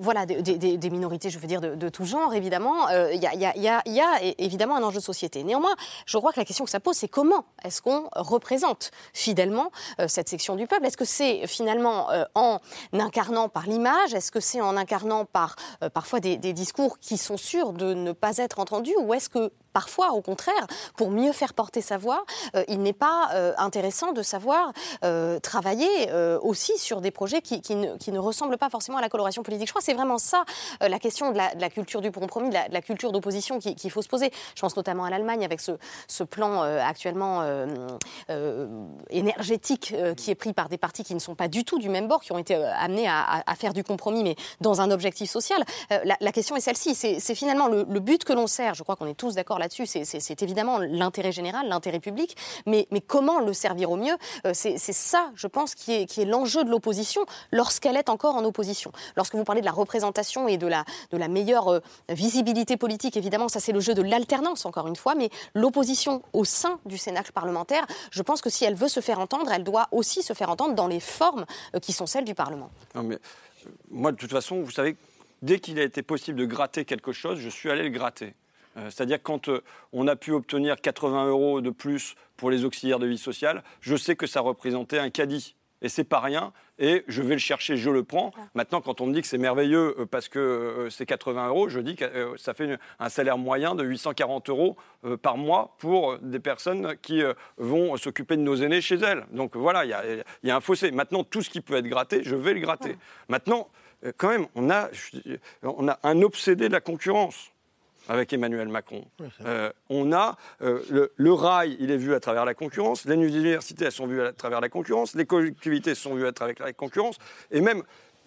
[0.00, 4.82] voilà, des minorités je veux dire, de, tout genre, évidemment, il y, a évidemment un
[4.82, 5.44] enjeu de société.
[5.44, 5.74] Néanmoins,
[6.06, 10.08] je crois que la question que ça pose, c'est comment est-ce qu'on représente fidèlement euh,
[10.08, 10.86] cette section du peuple?
[10.86, 12.60] Est-ce que c'est finalement euh, en
[12.92, 14.14] incarnant par l'image?
[14.14, 17.94] Est-ce que c'est en incarnant par euh, parfois des, des discours qui sont sûrs de
[17.94, 18.94] ne pas être entendus?
[19.00, 20.66] Ou est-ce que parfois, au contraire,
[20.96, 24.72] pour mieux faire porter sa voix, euh, il n'est pas euh, intéressant de savoir
[25.04, 25.88] euh, travailler
[26.42, 29.68] aussi sur des projets qui, ne, ressemblent pas forcément à la coloration politique.
[29.68, 30.44] Je crois que c'est vraiment ça
[30.80, 34.30] la question de la, culture du compromis, de la, culture d'opposition qu'il faut se poser.
[34.54, 35.72] Je pense notamment à l'Allemagne avec ce,
[36.24, 37.44] plan actuellement
[39.10, 42.08] énergétique qui est pris par des partis qui ne sont pas du tout du même
[42.08, 45.62] bord, qui ont été amenés à, faire du compromis, mais dans un objectif social.
[45.90, 46.94] La, question est celle-ci.
[46.94, 48.74] C'est finalement le, le but que l'on sert.
[48.74, 52.36] Je crois qu'on est tous d'accord là dessus C'est évidemment l'intérêt général, l'intérêt public,
[52.66, 56.70] mais, comment le servir au mieux euh, C'est ça, je pense, qui est, l'enjeu de
[56.70, 58.92] l'opposition lorsqu'elle est encore en opposition.
[59.16, 60.84] Lorsque vous parlez de la représentation et de la,
[61.28, 65.30] meilleure euh, visibilité politique, évidemment, ça c'est le jeu de l'alternance, encore une fois, mais
[65.54, 69.50] l'opposition au sein du Cénacle parlementaire, je pense que si elle veut se faire entendre,
[69.52, 72.70] elle doit aussi se faire entendre dans les formes euh, qui sont celles du Parlement.
[72.94, 73.18] Non, mais,
[73.90, 74.96] moi, de toute façon, vous savez,
[75.42, 78.34] dès qu'il a été possible de gratter quelque chose, je suis allé le gratter.
[78.78, 79.62] Euh, c'est-à-dire quand euh,
[79.92, 83.96] on a pu obtenir 80 euros de plus pour les auxiliaires de vie sociale, je
[83.96, 85.54] sais que ça représentait un caddie.
[85.80, 88.32] Et c'est pas rien, et je vais le chercher, je le prends.
[88.54, 91.78] Maintenant, quand on me dit que c'est merveilleux euh, parce que c'est 80 euros, je
[91.78, 94.76] dis que ça fait un salaire moyen de 840 euros
[95.22, 97.22] par mois pour des personnes qui
[97.58, 99.24] vont s'occuper de nos aînés chez elles.
[99.30, 100.90] Donc voilà, il y, a un fossé.
[100.90, 102.96] Maintenant, tout ce qui peut être gratté, je vais le gratter.
[103.28, 103.68] Maintenant,
[104.16, 104.88] quand même, on a,
[105.62, 107.52] on a un obsédé de la concurrence
[108.08, 109.04] avec Emmanuel Macron.
[109.44, 113.84] Euh, on a euh, le, rail, il est vu à travers la concurrence, les universités,
[113.84, 117.18] elles sont vues à travers la concurrence, les collectivités sont vues à travers la concurrence,
[117.50, 117.82] et même,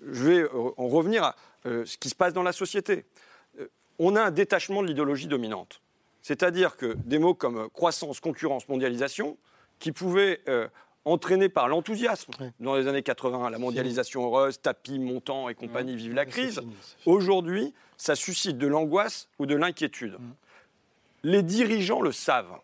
[0.09, 3.05] je vais en revenir à euh, ce qui se passe dans la société.
[3.99, 5.81] on a un détachement de l'idéologie dominante.
[6.21, 9.37] C'est-à-dire que des mots comme croissance, concurrence, mondialisation,
[9.79, 10.41] qui pouvaient
[11.05, 16.13] entraîner par l'enthousiasme dans les années 80, la mondialisation heureuse, tapis, montant et compagnie, vive
[16.13, 16.61] la crise.
[17.07, 20.13] Aujourd'hui, ça suscite de l'angoisse ou de l'inquiétude.
[20.13, 20.33] Mm.
[21.21, 22.57] Les dirigeants le savent.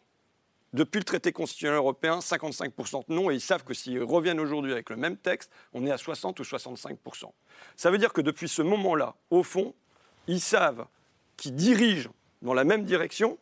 [0.74, 4.72] Depuis le traité constitutionnel européen, 55% de non, et ils savent que s'ils reviennent aujourd'hui
[4.72, 7.32] avec le même texte, on est à 60 ou 65%.
[7.76, 9.76] Ça veut dire que depuis ce moment-là, au fond,
[10.26, 10.88] ils savent
[11.38, 12.10] qu'ils dirigent
[12.42, 13.38] dans la même direction,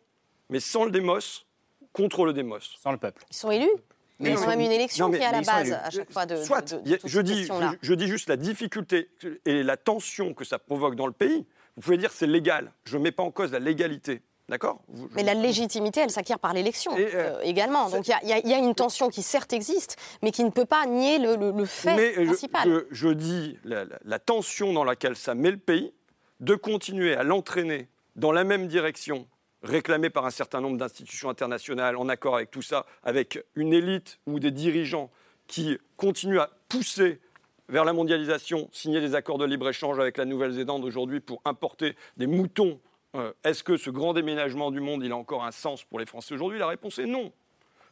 [0.49, 1.45] mais sans le démos,
[1.93, 2.75] contre le démos.
[2.77, 3.23] Sans le peuple.
[3.31, 3.71] Ils sont élus
[4.19, 6.37] mais ils ont même une élection qui est à la base à chaque fois de.
[6.37, 7.49] Soit, je, dis,
[7.81, 9.09] je, dis juste la difficulté
[9.45, 11.45] et la tension que ça provoque dans le pays.
[11.75, 12.71] Vous pouvez dire c'est légal.
[12.85, 14.21] Je ne mets pas en cause la légalité.
[14.47, 14.83] D'accord?
[15.15, 17.89] Mais la légitimité, elle s'acquiert par l'élection euh, euh, également.
[17.89, 21.17] Donc il y, a une tension qui certes existe, mais qui ne peut pas nier
[21.17, 22.85] le, fait mais principal.
[22.91, 25.91] Je, dis la, tension dans laquelle ça met le pays,
[26.41, 29.27] de continuer à l'entraîner dans la même direction
[29.63, 34.19] réclamé par un certain nombre d'institutions internationales, en accord avec tout ça, avec une élite
[34.27, 35.09] ou des dirigeants
[35.47, 37.19] qui continuent à pousser
[37.69, 42.27] vers la mondialisation, signer des accords de libre-échange avec la Nouvelle-Zélande aujourd'hui pour importer des
[42.27, 42.79] moutons.
[43.15, 46.05] Euh, est-ce que ce grand déménagement du monde, il a encore un sens pour les
[46.05, 46.59] Français aujourd'hui?
[46.59, 47.31] La réponse est non.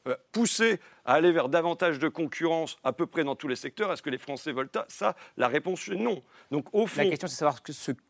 [0.06, 3.92] Euh, pousser à aller vers davantage de concurrence à peu près dans tous les secteurs,
[3.94, 5.16] est-ce que les Français veulent ça?
[5.38, 6.22] La réponse est non.
[6.52, 7.62] Donc au fond, la question c'est savoir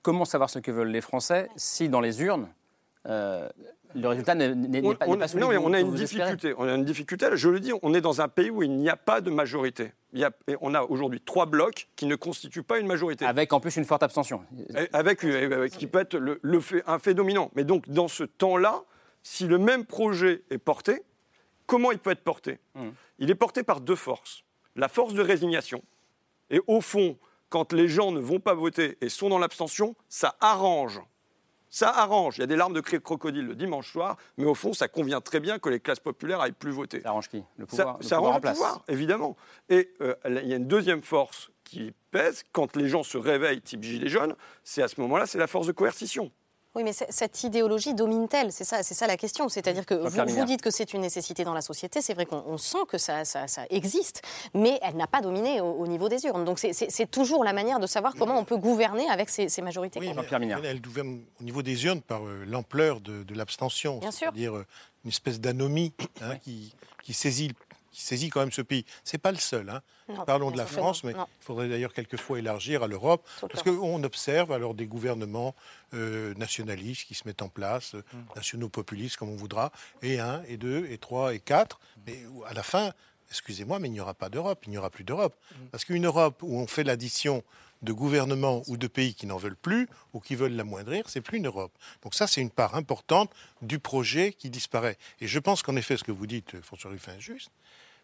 [0.01, 2.49] comment savoir ce que veulent les Français si dans les urnes
[3.07, 3.49] euh,
[3.95, 6.53] le résultat n'est pas, on, Non, mais on a une difficulté.
[6.57, 7.27] On a une difficulté.
[7.33, 9.93] Je le dis, on est dans un pays où il n'y a pas de majorité.
[10.13, 10.31] Il y a,
[10.61, 13.25] on a aujourd'hui trois blocs qui ne constituent pas une majorité.
[13.25, 14.43] Avec en plus une forte abstention.
[14.93, 17.51] Avec, qui peut être le, fait, un fait dominant.
[17.55, 18.83] Mais donc dans ce temps-là,
[19.21, 21.03] si le même projet est porté,
[21.67, 22.59] comment il peut être porté?
[22.75, 22.89] Hmm.
[23.19, 24.43] Il est porté par deux forces.
[24.75, 25.83] La force de résignation.
[26.49, 27.17] Et au fond,
[27.49, 30.99] quand les gens ne vont pas voter et sont dans l'abstention, ça arrange
[31.73, 32.37] ça arrange.
[32.37, 35.21] Il y a des larmes de crocodile le dimanche soir, mais au fond, ça convient
[35.21, 37.01] très bien que les classes populaires aillent plus voter.
[37.01, 37.43] Ça arrange qui?
[37.57, 39.35] Le pouvoir, Ça, arrange le pouvoir, évidemment.
[39.69, 43.59] Et euh, il y a une deuxième force qui pèse quand les gens se réveillent,
[43.59, 46.31] type Gilets jaunes, c'est à ce moment-là, c'est la force de coercition.
[46.75, 48.51] Oui, mais cette idéologie domine-t-elle?
[48.51, 49.47] C'est ça, c'est ça la question.
[49.47, 52.01] C'est-à-dire que vous, vous, dites que c'est une nécessité dans la société.
[52.01, 54.23] C'est vrai qu'on sent que ça, ça, existe,
[54.55, 56.45] mais elle n'a pas dominé au, niveau des urnes.
[56.45, 59.99] Donc c'est toujours la manière de savoir comment on peut gouverner avec ces, majorités.
[59.99, 60.09] Oui,
[60.63, 63.99] elle, gouverne au niveau des urnes par euh, l'ampleur de, l'abstention.
[64.11, 64.65] C'est-à-dire euh,
[65.05, 67.51] une espèce d'anomie hein, qui, qui saisit
[67.93, 68.85] qui saisit quand même ce pays.
[69.05, 69.69] Ce n'est pas le seul.
[69.69, 69.81] Hein.
[70.25, 74.51] Parlons de la France, mais il faudrait d'ailleurs quelquefois élargir à l'Europe, parce qu'on observe
[74.51, 75.55] alors des gouvernements
[75.93, 78.35] euh, nationalistes qui se mettent en place, euh, mm.
[78.35, 79.71] nationaux populistes comme on voudra,
[80.01, 82.17] et un, et deux, et trois, et quatre, mais
[82.47, 82.91] à la fin,
[83.29, 85.35] excusez-moi, mais il n'y aura pas d'Europe, il n'y aura plus d'Europe.
[85.51, 85.65] Mm.
[85.71, 87.43] Parce qu'une Europe où on fait l'addition
[87.83, 91.37] de gouvernements ou de pays qui n'en veulent plus ou qui veulent l'amoindrir, c'est plus
[91.37, 91.73] une Europe.
[92.01, 93.29] Donc ça, c'est une part importante
[93.61, 94.97] du projet qui disparaît.
[95.19, 97.51] Et je pense qu'en effet, ce que vous dites, François Ruffin, est juste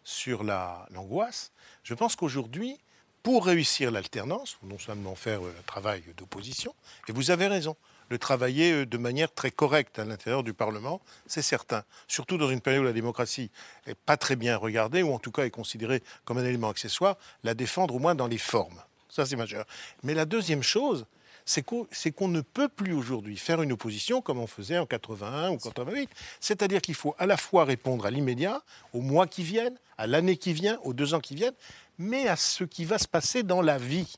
[0.04, 1.52] sur l'angoisse.
[1.82, 2.78] Je pense qu'aujourd'hui,
[3.22, 6.74] pour réussir l'alternance, non seulement faire euh, un travail d'opposition,
[7.08, 7.76] et vous avez raison,
[8.08, 11.84] le travailler euh, de manière très correcte à l'intérieur du Parlement, c'est certain.
[12.08, 13.50] Surtout dans une période où la démocratie
[13.86, 17.16] n'est pas très bien regardée, ou en tout cas est considérée comme un élément accessoire,
[17.44, 18.82] la défendre au moins dans les formes.
[19.10, 19.66] Ça, c'est majeur.
[20.02, 21.04] Mais la deuxième chose,
[21.50, 25.58] c'est qu'on ne peut plus aujourd'hui faire une opposition comme on faisait en 81 ou
[25.58, 26.08] 88.
[26.38, 30.36] C'est-à-dire qu'il faut à la fois répondre à l'immédiat, aux mois qui viennent, à l'année
[30.36, 31.54] qui vient, aux deux ans qui viennent,
[31.98, 34.12] mais à ce qui va se passer dans la vie.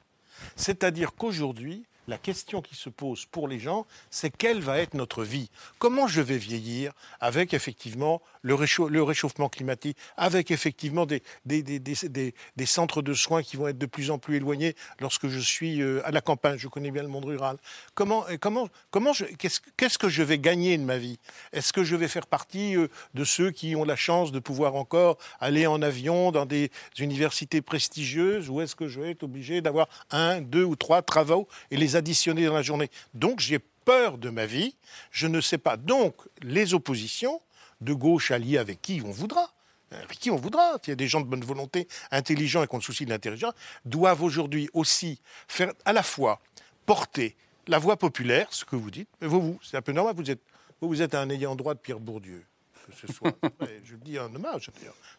[0.56, 5.22] C'est-à-dire qu'aujourd'hui, la question qui se pose pour les gens, c'est quelle va être notre
[5.22, 5.50] vie?
[5.78, 11.22] Comment je vais vieillir avec effectivement le, réchauffement climatique, avec effectivement des,
[12.66, 16.00] centres de soins qui vont être de plus en plus éloignés lorsque je suis euh,
[16.04, 17.56] à la campagne, je connais bien le monde rural.
[17.94, 21.18] Comment, comment, comment qu'est-ce, que je vais gagner de ma vie?
[21.52, 24.74] Est-ce que je vais faire partie euh, de ceux qui ont la chance de pouvoir
[24.74, 28.48] encore aller en avion dans des universités prestigieuses?
[28.50, 31.91] Ou est-ce que je vais être obligé d'avoir un, deux ou trois travaux et les
[31.96, 32.90] additionner dans la journée.
[33.14, 34.76] Donc j'ai peur de ma vie,
[35.10, 35.76] je ne sais pas.
[35.76, 37.40] Donc les oppositions,
[37.80, 39.52] de gauche alliées avec qui on voudra,
[39.90, 42.74] avec qui on voudra, il y a des gens de bonne volonté, intelligents et qui
[42.74, 46.40] ont le souci de l'intelligence, doivent aujourd'hui aussi faire à la fois
[46.86, 47.36] porter
[47.66, 50.30] la voix populaire, ce que vous dites, mais vous, vous c'est un peu normal, vous
[50.30, 50.40] êtes,
[50.80, 52.44] vous, êtes un ayant droit de Pierre Bourdieu
[52.90, 53.32] que ce soit,
[53.84, 54.70] je le dis en hommage,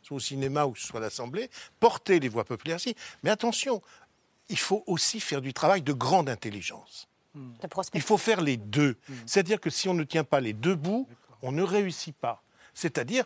[0.01, 1.49] soit au cinéma ou que ce soit à l'Assemblée,
[1.79, 2.93] porter les voix populaires, si.
[3.23, 3.81] Mais attention,
[4.49, 7.07] il faut aussi faire du travail de grande intelligence.
[7.95, 8.97] Il faut faire les deux.
[9.09, 9.13] Hmm.
[9.25, 11.07] C'est-à-dire que si on ne tient pas les deux bouts,
[11.41, 12.43] on ne réussit pas.
[12.73, 13.25] C'est-à-dire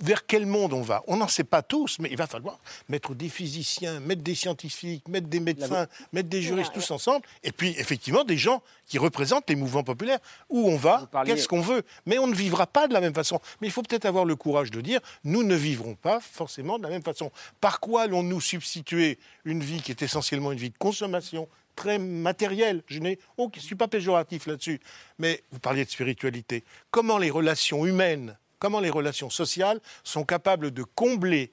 [0.00, 1.02] vers quel monde on va?
[1.06, 2.58] On n'en sait pas tous, mais il va falloir
[2.88, 7.52] mettre des physiciens, mettre des scientifiques, mettre des médecins, mettre des juristes tous ensemble, et
[7.52, 10.20] puis effectivement des gens qui représentent les mouvements populaires.
[10.48, 11.08] Où on va?
[11.24, 11.82] Qu'est-ce qu'on veut?
[12.06, 13.40] Mais on ne vivra pas de la même façon.
[13.60, 16.84] Mais il faut peut-être avoir le courage de dire, nous ne vivrons pas forcément de
[16.84, 17.30] la même façon.
[17.60, 22.82] Par quoi allons-nous substituer une vie qui est essentiellement une vie de consommation très matérielle?
[22.86, 23.16] Je ne
[23.58, 24.80] suis pas péjoratif là-dessus.
[25.18, 26.64] Mais vous parliez de spiritualité.
[26.90, 31.52] Comment les relations humaines comment les relations sociales sont capables de combler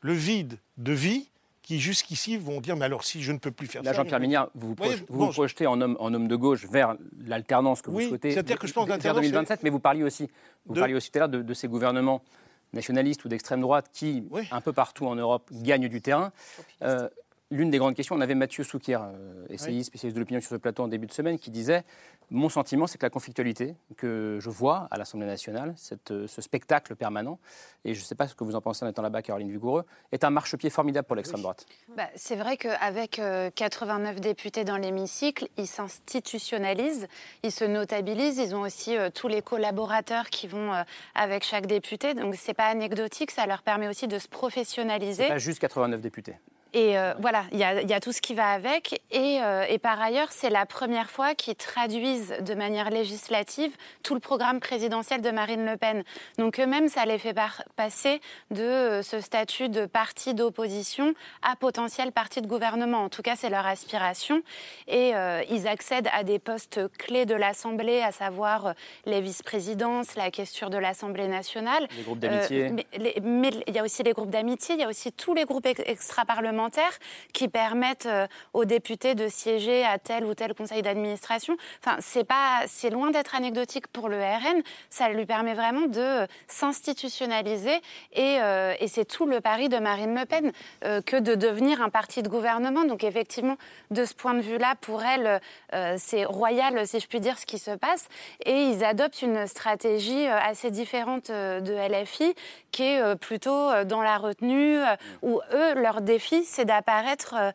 [0.00, 1.30] le vide de vie
[1.62, 3.92] qui jusqu'ici vont dire mais alors si je ne peux plus faire ça.
[3.92, 4.76] Jean-Pierre Mignard, vous
[5.08, 6.94] vous, projetez en homme, en homme de gauche vers
[7.24, 8.30] l'alternance que vous souhaitez.
[8.30, 10.28] C'est-à-dire que je pense vers 2027, mais vous parliez aussi,
[10.66, 12.22] vous parliez aussi tout à l'heure de, ces gouvernements
[12.72, 16.30] nationalistes ou d'extrême droite qui, un peu partout en Europe, gagnent du terrain.
[16.82, 17.08] Euh,
[17.50, 20.56] l'une des grandes questions, on avait Mathieu Souquier, euh, essayiste, spécialiste de l'opinion sur ce
[20.56, 21.84] plateau en début de semaine, qui disait
[22.30, 26.42] Mon sentiment, c'est que la conflictualité que je vois à l'Assemblée nationale, cette, euh, ce
[26.42, 27.38] spectacle permanent,
[27.84, 29.84] et je ne sais pas ce que vous en pensez en étant là-bas, Caroline Vigoureux,
[30.10, 31.66] est un marchepied formidable pour l'extrême droite.
[31.96, 33.20] Bah, c'est vrai qu'avec
[33.54, 37.06] 89 euh, députés dans l'hémicycle, ils s'institutionnalisent,
[37.44, 40.72] ils se notabilisent, ils ont aussi tous les collaborateurs qui vont
[41.14, 45.28] avec chaque député, donc ce n'est pas anecdotique, ça leur permet aussi de se professionnaliser.
[45.28, 46.34] Pas juste 89 députés.
[46.76, 49.00] Et euh, voilà, il y, a tout ce qui va avec.
[49.14, 54.20] Euh, et, par ailleurs, c'est la première fois qu'ils traduisent de manière législative tout le
[54.20, 56.04] programme présidentiel de Marine Le Pen.
[56.36, 57.34] Donc eux-mêmes, ça les fait
[57.76, 58.20] passer
[58.50, 63.04] de euh, ce statut de parti d'opposition à potentiel parti de gouvernement.
[63.04, 64.42] En tout cas, c'est leur aspiration.
[64.86, 65.12] Et
[65.50, 68.74] ils accèdent à des postes clés de l'Assemblée, à savoir
[69.06, 71.88] les vice-présidences, la question de l'Assemblée nationale.
[71.96, 72.70] Les groupes d'amitié.
[73.22, 75.66] mais, il y a aussi les groupes d'amitié, il y a aussi tous les groupes
[75.66, 76.65] extra-parlementaires
[77.32, 81.56] qui permettent euh, aux députés de siéger à tel ou tel conseil d'administration.
[81.84, 84.62] Enfin, c'est pas, c'est loin d'être anecdotique pour le RN.
[84.90, 87.76] Ça lui permet vraiment de s'institutionnaliser
[88.12, 90.52] et, euh, et c'est tout le pari de Marine Le Pen
[90.84, 92.84] euh, que de devenir un parti de gouvernement.
[92.84, 93.56] Donc effectivement,
[93.90, 95.40] de ce point de vue-là, pour elle,
[95.98, 98.08] c'est royal, si je puis dire, ce qui se passe.
[98.44, 102.34] Et ils adoptent une stratégie assez différente de LFI,
[102.72, 104.78] qui est plutôt dans la retenue,
[105.22, 107.52] où eux, leur défi, c'est d'apparaître euh,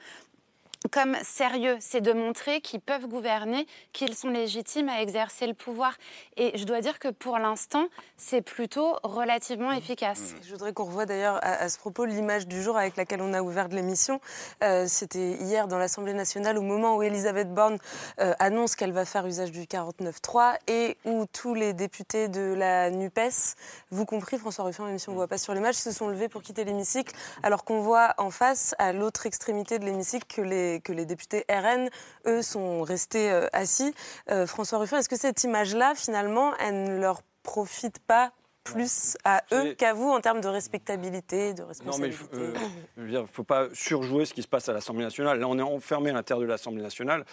[0.90, 5.94] comme sérieux, c'est de montrer qu'ils peuvent gouverner, qu'ils sont légitimes à exercer le pouvoir.
[6.38, 10.34] Et je dois dire que pour l'instant, c'est plutôt relativement efficace.
[10.44, 13.42] Je voudrais qu'on revoie d'ailleurs à, ce propos l'image du jour avec laquelle on a
[13.42, 14.20] ouvert l'émission.
[14.64, 17.78] Euh, c'était hier dans l'Assemblée nationale, au moment où Elisabeth Borne
[18.20, 22.90] euh, annonce qu'elle va faire usage du 49-3 et où tous les députés de la
[22.90, 23.56] NUPES,
[23.92, 26.28] vous compris François Ruffin, même si on ne voit pas sur l'image, se sont levés
[26.28, 30.71] pour quitter l'hémicycle, alors qu'on voit en face, à l'autre extrémité de l'hémicycle, que les
[30.80, 31.90] que les députés RN,
[32.26, 33.94] eux, sont restés euh, assis.
[34.30, 38.32] Euh, François Ruffin, est-ce que cette image-là, finalement, elle ne leur profite pas
[38.64, 42.54] plus à eux qu'à vous en termes de respectabilité, de responsabilité Non,
[42.96, 45.40] mais il ne faut pas surjouer ce qui se passe à l'Assemblée nationale.
[45.40, 47.26] Là, on est enfermé à l'intérieur de l'Assemblée nationale.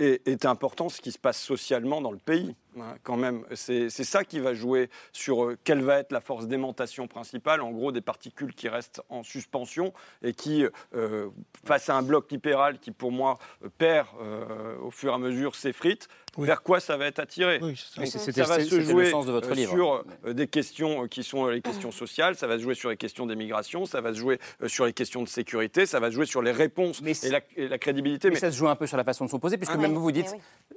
[0.00, 2.56] et est important ce qui se passe socialement dans le pays.
[2.78, 3.44] Hein, quand même.
[3.54, 7.70] C'est ça qui va jouer sur euh, quelle va être la force d'aimantation principale, en
[7.70, 11.28] gros des particules qui restent en suspension et qui, euh,
[11.64, 13.38] face à un bloc libéral qui, pour moi,
[13.78, 16.08] perd euh, au fur et à mesure ses frites,
[16.38, 18.02] vers quoi ça va être attiré Ça
[18.44, 19.70] va se jouer de votre livre.
[19.70, 20.04] sur
[20.34, 23.86] des questions qui sont les questions sociales, ça va se jouer sur les questions d'immigration,
[23.86, 26.50] ça va se jouer sur les questions de sécurité, ça va se jouer sur les
[26.52, 28.28] réponses et la, crédibilité.
[28.28, 30.02] Mais, ça se joue un peu sur la façon de s'opposer, puisque ah même vous
[30.02, 30.34] vous dites,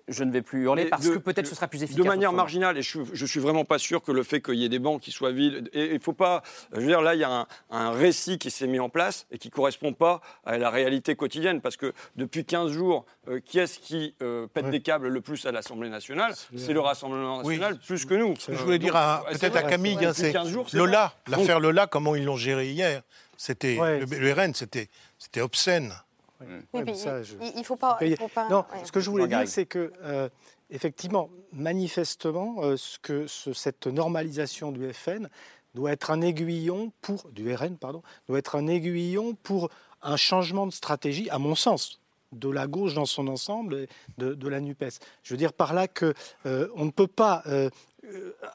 [0.08, 2.78] je ne vais plus hurler, parce que peut-être ce sera plus efficace de manière marginale,
[2.78, 5.02] et je, ne suis vraiment pas sûr que le fait qu'il y ait des banques
[5.02, 7.92] qui soient vides, et il faut pas, je veux dire, là, il y a un,
[7.92, 11.78] récit qui s'est mis en place et qui correspond pas à la réalité quotidienne, parce
[11.78, 15.52] que depuis 15 jours, euh, qui est-ce qui euh, pète des câbles le plus à
[15.52, 16.34] l'Assemblée nationale?
[16.56, 18.36] C'est le Rassemblement national, plus que nous.
[18.48, 18.94] je voulais dire
[19.32, 20.34] peut-être à Camille, hein, c'est
[20.74, 23.02] Lola, l'affaire Lola, comment ils l'ont géré hier.
[23.38, 25.94] C'était le, RN, c'était obscène.
[26.74, 26.94] Oui, mais
[27.54, 28.00] il ne faut pas,
[28.50, 30.30] Non, ce que je voulais dire, c'est que euh,
[30.70, 35.30] effectivement, manifestement, euh, ce que cette normalisation du FN
[35.76, 39.70] doit être un aiguillon pour du RN, pardon, doit être un aiguillon pour
[40.02, 42.00] un changement de stratégie, à mon sens,
[42.32, 45.00] de la gauche dans son ensemble, de, de la Nupes.
[45.24, 46.14] Je veux dire par là que
[46.46, 47.70] euh, on ne peut pas euh,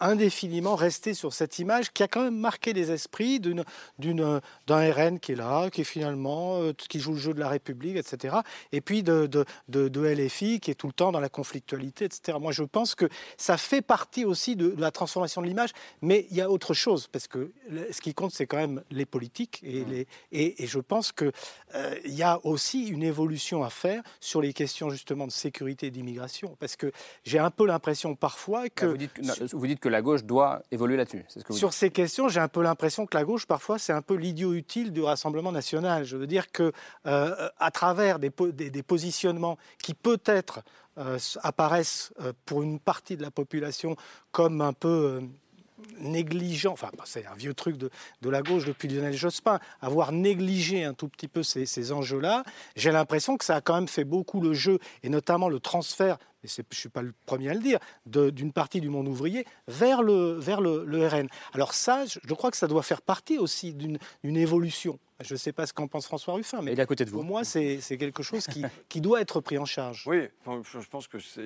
[0.00, 5.32] indéfiniment rester sur cette image qui a quand même marqué les esprits d'un RN qui
[5.32, 8.36] est là, qui est finalement, euh, qui joue le jeu de la République, etc.
[8.72, 9.26] Et puis de,
[9.68, 12.38] de, LFI qui est tout le temps dans la conflictualité, etc.
[12.40, 15.70] Moi, je pense que ça fait partie aussi de, la transformation de l'image,
[16.02, 17.52] mais il y a autre chose, parce que
[17.90, 19.60] ce qui compte, c'est quand même les politiques.
[19.62, 21.32] Et, les, et, je pense qu'il
[21.74, 25.86] euh, il y a aussi une évolution à faire sur les questions justement de sécurité
[25.86, 26.90] et d'immigration, parce que
[27.24, 28.86] j'ai un peu l'impression parfois que...
[28.86, 29.22] Bah, vous dites que
[29.84, 31.24] la gauche doit évoluer là-dessus.
[31.50, 34.54] Sur ces questions, j'ai un peu l'impression que la gauche, parfois, c'est un peu l'idiot
[34.54, 36.04] utile du Rassemblement national.
[36.04, 36.72] Je veux dire que,
[37.06, 40.60] euh, à travers des, positionnements qui peut-être
[40.98, 43.96] euh, apparaissent euh, pour une partie de la population
[44.32, 45.22] comme un peu
[45.98, 47.90] négligent, enfin c'est un vieux truc de,
[48.22, 52.44] la gauche depuis Lionel Jospin, avoir négligé un tout petit peu ces, ces enjeux-là,
[52.76, 56.18] j'ai l'impression que ça a quand même fait beaucoup le jeu, et notamment le transfert
[56.44, 59.44] et je ne suis pas le premier à le dire, d'une partie du monde ouvrier
[59.66, 61.28] vers le, vers le, RN.
[61.52, 63.98] Alors ça, je crois que ça doit faire partie aussi d'une
[64.36, 67.04] évolution Je ne sais pas ce qu'en pense François Ruffin, mais il est à côté
[67.04, 67.18] de vous.
[67.18, 70.02] pour moi, c'est quelque chose qui, qui, doit être pris en charge.
[70.06, 71.40] Oui, je pense que c'est.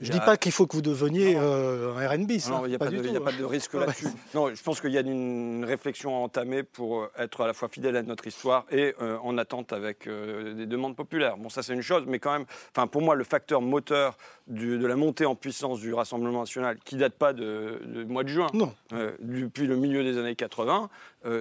[0.00, 2.30] Je ne dis pas qu'il faut que vous deveniez euh, un RNB.
[2.48, 4.06] Non, il n'y a, pas, de, a pas de risque là-dessus.
[4.34, 7.52] Non, je pense qu'il y a une réflexion à entamer pour euh, être à la
[7.52, 11.36] fois fidèle à notre histoire et euh, en attente avec des demandes populaires.
[11.36, 14.16] Bon, ça c'est une chose, mais quand même, enfin, pour moi, le facteur moteur
[14.46, 18.48] de la montée en puissance du Rassemblement national, qui date pas de, mois de juin,
[19.20, 20.88] depuis le milieu des années 80,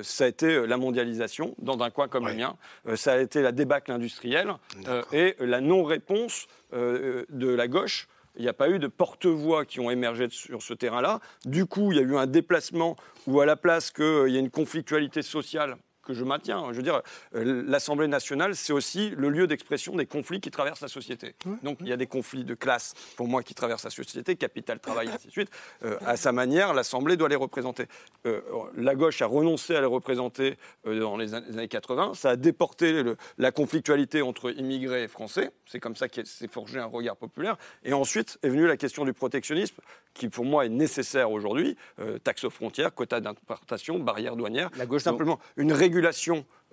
[0.04, 2.56] ça a été la mondialisation dans un coin comme le mien.
[2.88, 4.54] Euh, ça a été la débâcle industrielle
[4.88, 8.08] euh, et la non-réponse euh, de la gauche
[8.38, 11.20] il n'y a pas eu de porte-voix qui ont émergé sur ce terrain-là.
[11.44, 12.96] Du coup, il y a eu un déplacement
[13.28, 16.66] où, à la place qu'il y ait une conflictualité sociale que je maintiens.
[16.72, 17.02] Je veux dire,
[17.36, 21.36] euh, l'Assemblée nationale, c'est aussi le lieu d'expression des conflits qui traversent la société.
[21.64, 24.80] Donc il y a des conflits de classe, pour moi, qui traversent la société, capital,
[24.80, 25.50] travail, ainsi de suite.
[25.84, 27.86] Euh, à sa manière, l'Assemblée doit les représenter.
[28.26, 28.42] Euh,
[28.76, 32.14] la gauche a renoncé à les représenter dans les années 80.
[32.16, 33.04] Ça a déporté
[33.38, 35.52] la conflictualité entre immigrés et français.
[35.66, 37.58] C'est comme ça qu'il s'est forgé un regard populaire.
[37.84, 39.78] Et ensuite est venue la question du protectionnisme,
[40.14, 41.78] qui pour moi est nécessaire aujourd'hui.
[42.24, 44.70] taxes aux frontières, quotas d'importation, barrières douanières.
[44.78, 46.01] La gauche, simplement, une régulation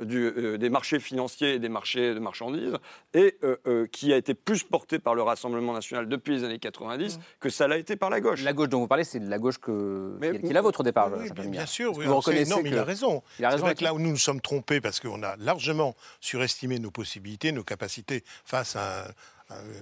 [0.01, 2.77] euh, des marchés financiers et des marchés de marchandises,
[3.15, 6.61] et euh, euh, qui a été plus portée par le Rassemblement national depuis les années
[6.61, 7.21] 90 mmh.
[7.41, 8.43] que ça l'a été par la gauche.
[8.43, 10.81] La gauche dont vous parlez, c'est de la gauche que, mais, qui, est la vôtre
[10.81, 11.11] au départ.
[11.19, 13.23] Oui, bien, sûr, vous reconnaissez non, mais il a raison.
[13.41, 15.97] Il a raison vrai que là où nous nous sommes trompés, parce qu'on a largement
[16.21, 19.09] surestimé nos possibilités, nos capacités face à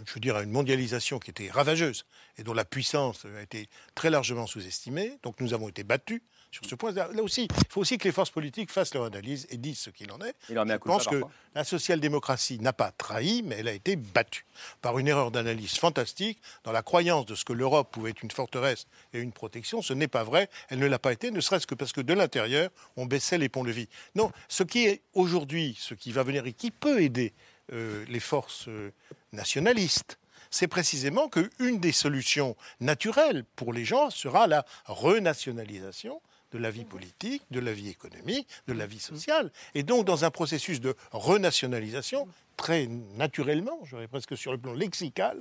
[0.07, 2.07] je veux dire, à une mondialisation qui était ravageuse
[2.38, 5.18] et dont la puissance a été très largement sous-estimée.
[5.24, 6.92] Donc nous avons été battus sur ce point.
[6.92, 9.90] Là aussi, il faut aussi que les forces politiques fassent leur analyse et disent ce
[9.90, 10.34] qu'il en est.
[10.49, 11.22] Je pense que
[11.55, 14.47] la social-démocratie n'a pas trahi, mais elle a été battue
[14.82, 18.30] par une erreur d'analyse fantastique dans la croyance de ce que l'Europe pouvait être une
[18.30, 19.82] forteresse et une protection.
[19.82, 20.49] Ce n'est pas vrai.
[20.68, 23.49] Elle ne l'a pas été, ne serait-ce que parce que de l'intérieur, on baissait les
[23.49, 23.88] ponts-levis.
[24.14, 27.32] Non, ce qui est aujourd'hui, ce qui va venir et qui peut aider
[27.72, 28.92] euh, les forces euh,
[29.32, 30.18] nationalistes,
[30.51, 36.20] c'est précisément qu'une des solutions naturelles pour les gens sera la renationalisation
[36.57, 39.51] de la vie politique, de la vie économique, de la vie sociale.
[39.75, 42.27] Et donc, dans un processus de renationalisation,
[42.57, 45.39] très naturellement, j'aurais presque sur le plan lexical,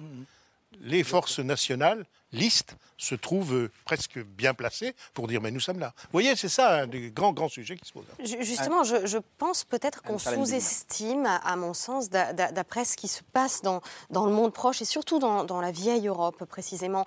[0.81, 2.05] les forces nationales
[2.35, 5.93] liste se trouve euh, presque bien placé pour dire mais nous sommes là.
[6.03, 8.05] Vous voyez, c'est ça un des grands, grands sujets qui se posent.
[8.19, 13.81] Justement, je, pense peut-être qu'on sous-estime, à mon sens, d'après ce qui se passe dans,
[14.09, 17.05] dans le monde proche et surtout dans, la vieille Europe précisément,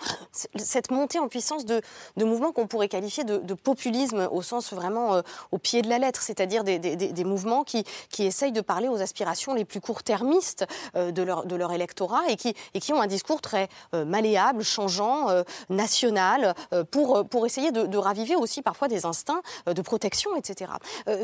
[0.56, 1.80] cette montée en puissance de,
[2.16, 5.98] de mouvements qu'on pourrait qualifier de, populisme au sens vraiment euh, au pied de la
[5.98, 10.64] lettre, c'est-à-dire des, des, mouvements qui, qui essayent de parler aux aspirations les plus court-termistes
[10.96, 14.62] euh, de, leur, de leur électorat et qui, et qui ont un discours très malléable,
[14.62, 19.82] changeant, euh, national euh, pour, euh, pour essayer de, raviver aussi parfois des instincts de
[19.82, 20.70] protection, etc.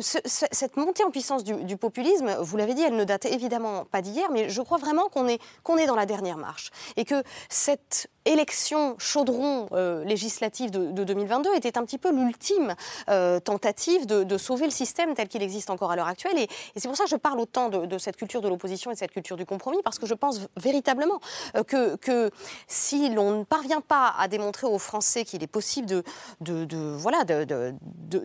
[0.01, 4.29] cette montée en puissance du, populisme, vous l'avez dit, elle ne date évidemment pas d'hier,
[4.33, 6.71] mais je crois vraiment qu'on est, qu'on est dans la dernière marche.
[6.97, 9.69] Et que cette élection chaudron
[10.05, 12.75] législative de, 2022 était un petit peu l'ultime
[13.45, 16.39] tentative de, sauver le système tel qu'il existe encore à l'heure actuelle.
[16.39, 18.99] Et, c'est pour ça que je parle autant de, cette culture de l'opposition et de
[18.99, 21.21] cette culture du compromis, parce que je pense véritablement
[21.67, 22.31] que, que
[22.67, 25.87] si l'on ne parvient pas à démontrer aux Français qu'il est possible
[26.41, 27.75] de, voilà, de,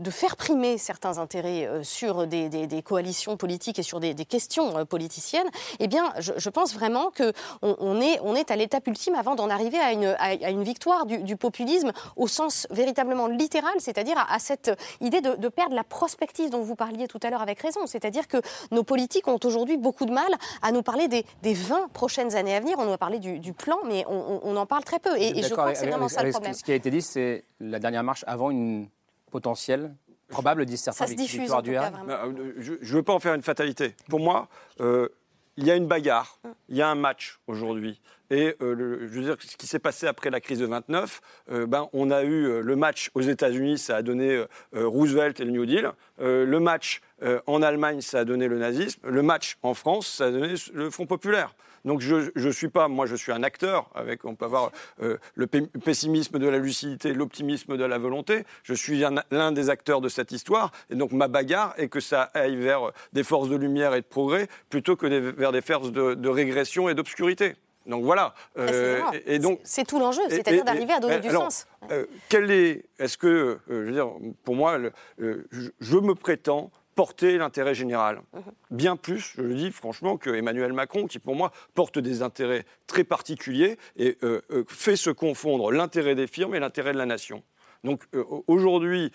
[0.09, 5.49] faire primer certains intérêts euh, sur des, coalitions politiques et sur des, questions euh, politiciennes,
[5.79, 9.49] eh bien, je, pense vraiment qu'on on est, on est à l'étape ultime avant d'en
[9.49, 14.71] arriver à une, à, une victoire du, populisme au sens véritablement littéral, c'est-à-dire à, cette
[15.01, 17.87] idée de, perdre la prospective dont vous parliez tout à l'heure avec raison.
[17.87, 18.37] C'est-à-dire que
[18.71, 20.31] nos politiques ont aujourd'hui beaucoup de mal
[20.61, 22.77] à nous parler des, des 20 prochaines années à venir.
[22.79, 25.17] On nous a parlé du, du plan, mais on, on, en parle très peu.
[25.17, 26.53] Et, je crois que c'est vraiment ça le problème.
[26.53, 28.87] Ce qui a été dit, c'est la dernière marche avant une
[29.31, 29.95] potentielle
[30.29, 33.41] probable, disent certains, ça se diffuse, du euh, Je ne veux pas en faire une
[33.41, 33.95] fatalité.
[34.09, 34.47] Pour moi,
[34.79, 35.09] euh,
[35.57, 37.99] il y a une bagarre, il y a un match aujourd'hui.
[38.29, 41.21] Et euh, je veux dire, ce qui s'est passé après la crise de 29,
[41.67, 45.65] ben, on a eu le match aux États-Unis, ça a donné Roosevelt et le New
[45.65, 45.91] Deal.
[46.19, 47.01] le match
[47.47, 49.01] en Allemagne, ça a donné le nazisme.
[49.07, 51.55] Le match en France, ça a donné le Front populaire.
[51.85, 54.71] Donc je ne suis pas, moi je suis un acteur, avec, on peut avoir
[55.01, 58.43] euh, le pessimisme de la lucidité, l'optimisme de la volonté.
[58.63, 60.71] Je suis l'un des acteurs de cette histoire.
[60.89, 64.05] Et donc ma bagarre est que ça aille vers des forces de lumière et de
[64.05, 67.55] progrès plutôt que vers des forces de, régression et d'obscurité.
[67.89, 68.33] Donc voilà.
[68.57, 71.67] Euh, et, donc c'est tout l'enjeu, c'est-à-dire d'arriver à donner du sens.
[71.91, 74.09] Euh, quel est, est-ce que, je veux dire,
[74.43, 74.77] pour moi,
[75.17, 78.21] je me prétends porter l'intérêt général.
[78.33, 78.41] Mhm.
[78.71, 82.65] Bien plus, je le dis franchement, que Emmanuel Macron, qui pour moi porte des intérêts
[82.87, 87.05] très particuliers et euh, euh, fait se confondre l'intérêt des firmes et l'intérêt de la
[87.05, 87.41] nation.
[87.85, 88.03] Donc
[88.47, 89.13] aujourd'hui,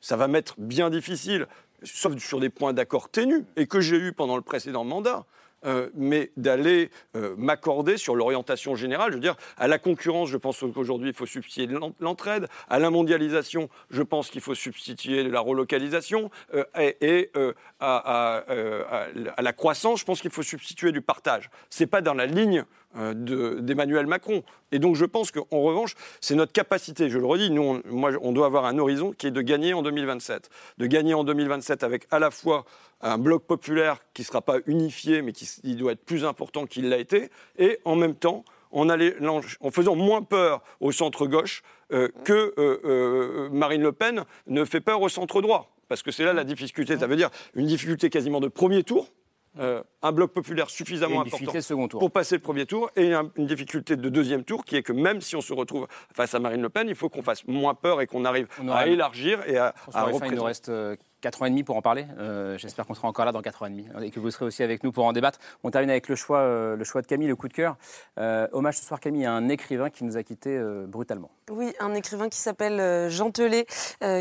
[0.00, 1.46] ça va m'être bien difficile,
[1.82, 5.26] sauf sur des points d'accord ténus, et que j'ai eu pendant le précédent mandat,
[5.64, 9.10] euh, mais d'aller euh, m'accorder sur l'orientation générale.
[9.10, 11.68] Je veux dire, à la concurrence, je pense qu'aujourd'hui, il faut substituer
[12.00, 12.48] l'entraide.
[12.68, 16.30] À la mondialisation, je pense qu'il faut substituer la relocalisation.
[16.54, 16.64] Euh,
[17.00, 17.30] et,
[17.80, 18.44] à,
[19.38, 21.50] la croissance, je pense qu'il faut substituer du partage.
[21.70, 22.64] Ce n'est pas dans la ligne
[23.14, 24.42] d'Emmanuel Macron.
[24.72, 28.12] Et donc je pense qu'en revanche, c'est notre capacité, je le redis, nous, on, moi,
[28.22, 30.50] on doit avoir un horizon qui est de gagner en 2027.
[30.78, 32.64] De gagner en 2027 avec à la fois
[33.00, 36.88] un bloc populaire qui ne sera pas unifié, mais qui doit être plus important qu'il
[36.88, 42.54] l'a été, et en même temps, en, en faisant moins peur au centre-gauche euh, que
[42.58, 45.70] euh, euh, Marine Le Pen ne fait peur au centre-droit.
[45.88, 46.98] Parce que c'est là la difficulté.
[46.98, 49.08] Ça veut dire une difficulté quasiment de premier tour,
[49.56, 51.52] un bloc populaire suffisamment important
[52.00, 55.20] pour passer le premier tour et une difficulté de deuxième tour qui est que même
[55.20, 58.00] si on se retrouve face à Marine Le Pen, il faut qu'on fasse moins peur
[58.00, 60.36] et qu'on arrive à élargir et à, à représenter.
[61.24, 62.06] 4 ans et demi pour en parler.
[62.18, 64.44] Euh, j'espère qu'on sera encore là dans 4 ans et demi et que vous serez
[64.44, 65.38] aussi avec nous pour en débattre.
[65.62, 67.76] On termine avec le choix, euh, le choix de Camille, le coup de cœur.
[68.18, 71.30] Euh, hommage ce soir, Camille, à un écrivain qui nous a quittés brutalement.
[71.50, 73.66] Oui, un écrivain qui s'appelle Jean Telet,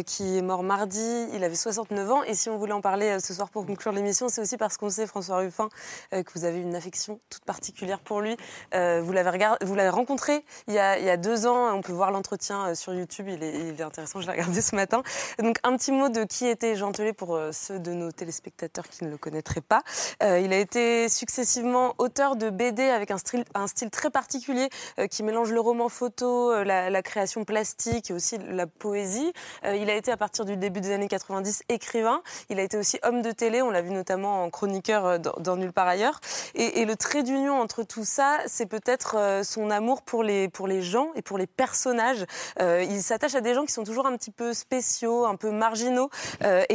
[0.06, 1.28] qui est mort mardi.
[1.34, 2.24] Il avait 69 ans.
[2.24, 4.89] Et si on voulait en parler ce soir pour conclure l'émission, c'est aussi parce qu'on
[4.89, 5.68] sait, François Ruffin,
[6.12, 8.38] que vous avez une affection toute particulière pour lui.
[8.72, 11.76] vous l'avez rencontré il y, a, il y, a, deux ans.
[11.76, 13.28] On peut voir l'entretien sur YouTube.
[13.28, 14.22] Il est, il est intéressant.
[14.22, 15.04] Je l'ai regardé ce matin.
[15.39, 19.03] Donc, un petit mot de qui était Jean pour euh, ceux de nos téléspectateurs qui
[19.03, 19.81] ne le connaîtraient pas.
[20.21, 24.69] Euh, il a été successivement auteur de BD avec un style, très particulier
[24.99, 29.33] euh, qui mélange le roman photo, la, création plastique et aussi la poésie.
[29.65, 32.21] il a été à partir du début des années 90 écrivain.
[32.49, 35.73] Il a été aussi homme de télé, on l'a vu notamment en chroniqueur dans, Nulle
[35.73, 36.21] part ailleurs.
[36.55, 40.49] Et, le trait d'union entre tout ça, c'est peut-être son amour pour les,
[40.81, 42.25] gens et pour les personnages.
[42.59, 46.09] il s'attache à des gens qui sont toujours un petit peu spéciaux, un peu marginaux.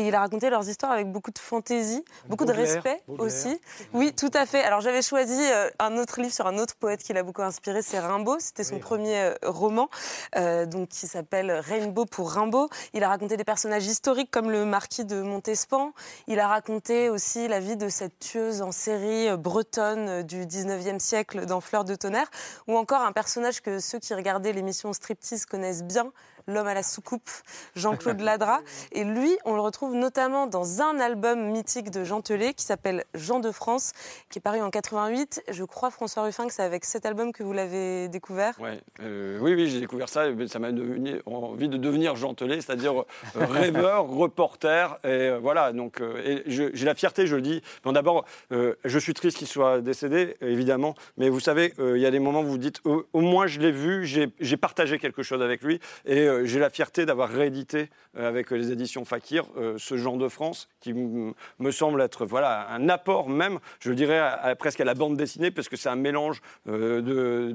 [0.08, 3.60] Il a raconté leurs histoires avec beaucoup de fantaisie, beaucoup de respect aussi.
[3.92, 4.62] Oui, tout à fait.
[4.64, 7.82] Alors j'avais choisi euh, un autre livre sur un autre poète qui l'a beaucoup inspiré,
[7.82, 8.38] c'est Rimbaud.
[8.40, 9.90] C'était son premier euh, roman,
[10.36, 12.70] euh, donc qui s'appelle Rainbow pour Rimbaud.
[12.94, 15.92] Il a raconté des personnages historiques comme le marquis de Montespan.
[16.26, 21.44] Il a raconté aussi la vie de cette tueuse en série bretonne du 19e siècle
[21.44, 22.30] dans Fleurs de tonnerre,
[22.66, 26.10] ou encore un personnage que ceux qui regardaient l'émission Striptease connaissent bien,
[26.48, 27.30] l'homme à la soucoupe,
[27.76, 28.60] Jean-Claude Ladra.
[28.92, 33.04] Et lui, on le retrouve notamment dans un album mythique de Jean Telet qui s'appelle
[33.14, 33.92] Jean de France,
[34.30, 35.44] qui est paru en 88.
[35.50, 38.54] Je crois, François Ruffin, que c'est avec cet album que vous l'avez découvert.
[39.00, 40.24] Euh, oui, oui, j'ai découvert ça.
[40.46, 44.98] Ça m'a donné envie de devenir Jean Telet, c'est-à-dire euh, rêveur, reporter.
[45.04, 46.02] Et euh, voilà, donc
[46.46, 47.62] j'ai la fierté, je le dis.
[47.84, 50.94] d'abord, je suis triste qu'il soit décédé, évidemment.
[51.18, 53.72] Mais vous savez, il y a des moments où vous dites, au moins je l'ai
[53.72, 55.80] vu, j'ai partagé quelque chose avec lui.
[56.06, 60.28] Et j'ai la fierté d'avoir réédité euh, avec les éditions Fakir euh, ce genre de
[60.28, 64.20] France qui me semble être voilà, un apport même, je dirais
[64.58, 67.52] presque à la bande dessinée, parce que c'est un mélange euh, de,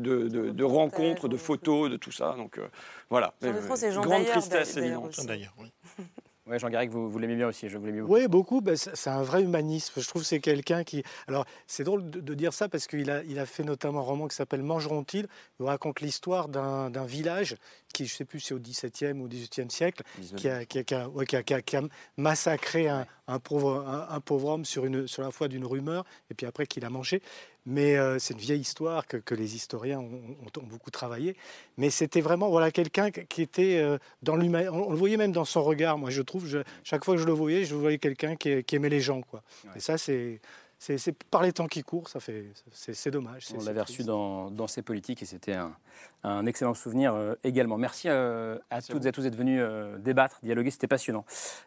[0.52, 2.36] de, rencontres, de photos, de tout ça.
[2.38, 2.60] Donc
[3.10, 3.34] voilà.
[3.42, 5.26] Jean de France et Jean Grande tristesse évidente.
[5.26, 5.72] D'ailleurs, oui.
[6.46, 7.70] Oui, Jean Garrigue, vous, vous l'aimez bien aussi.
[7.70, 8.14] Je vous beaucoup.
[8.14, 8.62] Oui, beaucoup.
[8.62, 10.02] Ben, c'est un vrai humanisme.
[10.02, 11.02] Je trouve que c'est quelqu'un qui.
[11.28, 14.28] Alors, c'est drôle de, dire ça parce qu'il a, il a fait notamment un roman
[14.28, 15.28] qui s'appelle Mangeront-ils?
[15.62, 17.56] Il raconte l'histoire d'un village
[17.94, 20.04] qui, je ne sais plus si c'est au XVIIe ou XVIIIe siècle,
[20.36, 21.82] qui a, qui, qui, a,
[22.18, 26.34] massacré un, un, pauvre, un, pauvre, homme sur, une, sur la foi d'une rumeur, et
[26.34, 27.22] puis après qu'il a mangé.
[27.66, 31.38] Mais euh, c'est une vieille histoire que, que les historiens ont, ont, beaucoup travaillé.
[31.78, 34.68] Mais c'était vraiment voilà, quelqu'un qui était euh, dans l'humain.
[34.72, 35.98] On, le voyait même dans son regard.
[35.98, 38.76] Moi, je trouve, je, chaque fois que je le voyais, je voyais quelqu'un qui, qui,
[38.76, 39.22] aimait les gens.
[39.22, 39.44] Quoi.
[39.76, 40.42] Et ça, c'est
[40.84, 43.48] c'est par les temps qui courent, ça fait, c'est dommage.
[43.58, 45.74] On l'avait reçu dans, dans ces politiques et c'était un,
[46.26, 47.78] un, excellent souvenir euh, également.
[47.78, 51.24] Merci, euh, à toutes et à tous d'être venus euh, débattre, dialoguer, c'était passionnant.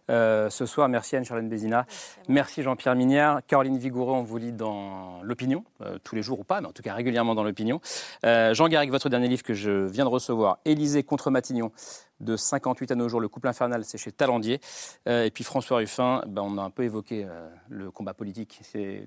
[0.09, 1.87] ce soir, merci Anne-Charlène Bézina,
[2.29, 5.65] merci, Jean-Pierre Minière, Caroline Vigoureux, on vous lit dans l'opinion,
[6.05, 7.81] tous les jours ou pas, mais en tout cas régulièrement dans l'opinion.
[8.23, 11.73] Jean Garrigue, votre dernier livre que je viens de recevoir, Élysée contre Matignon,
[12.21, 13.21] de 58 à nos jours.
[13.21, 14.61] Le couple infernal, c'est chez Talandier.
[15.09, 18.61] Euh, et puis François Ruffin, ben, on a un peu évoqué euh, le combat politique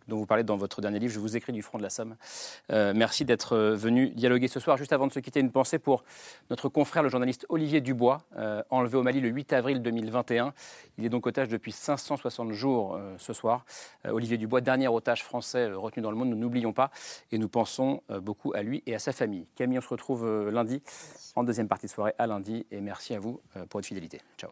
[0.08, 1.14] dont vous parlez dans votre dernier livre.
[1.14, 2.16] Je vous écris du front de la Somme.
[2.72, 4.78] Euh, merci d'être venu dialoguer ce soir.
[4.78, 6.04] Juste avant de se quitter, une pensée pour
[6.50, 8.24] notre confrère, le journaliste Olivier Dubois,
[8.70, 10.54] enlevé au Mali le 8 avril 2021.
[10.98, 13.66] Il est donc otage depuis 560 jours ce soir.
[14.06, 16.92] Olivier Dubois, dernier otage français retenu dans le monde, nous n'oublions pas.
[17.32, 19.48] Et nous pensons beaucoup à lui et à sa famille.
[19.56, 20.82] Camille, on se retrouve lundi
[21.36, 22.66] en deuxième partie de soirée à lundi.
[22.72, 24.22] Et merci à vous euh, pour votre fidélité.
[24.38, 24.52] Ciao.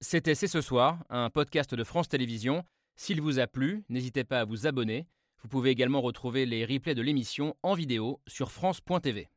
[0.00, 2.64] C'était C'est ce soir, un podcast de France Télévisions.
[2.96, 5.06] S'il vous a plu, n'hésitez pas à vous abonner.
[5.42, 9.28] Vous pouvez également retrouver les replays de l'émission en vidéo sur France.tv.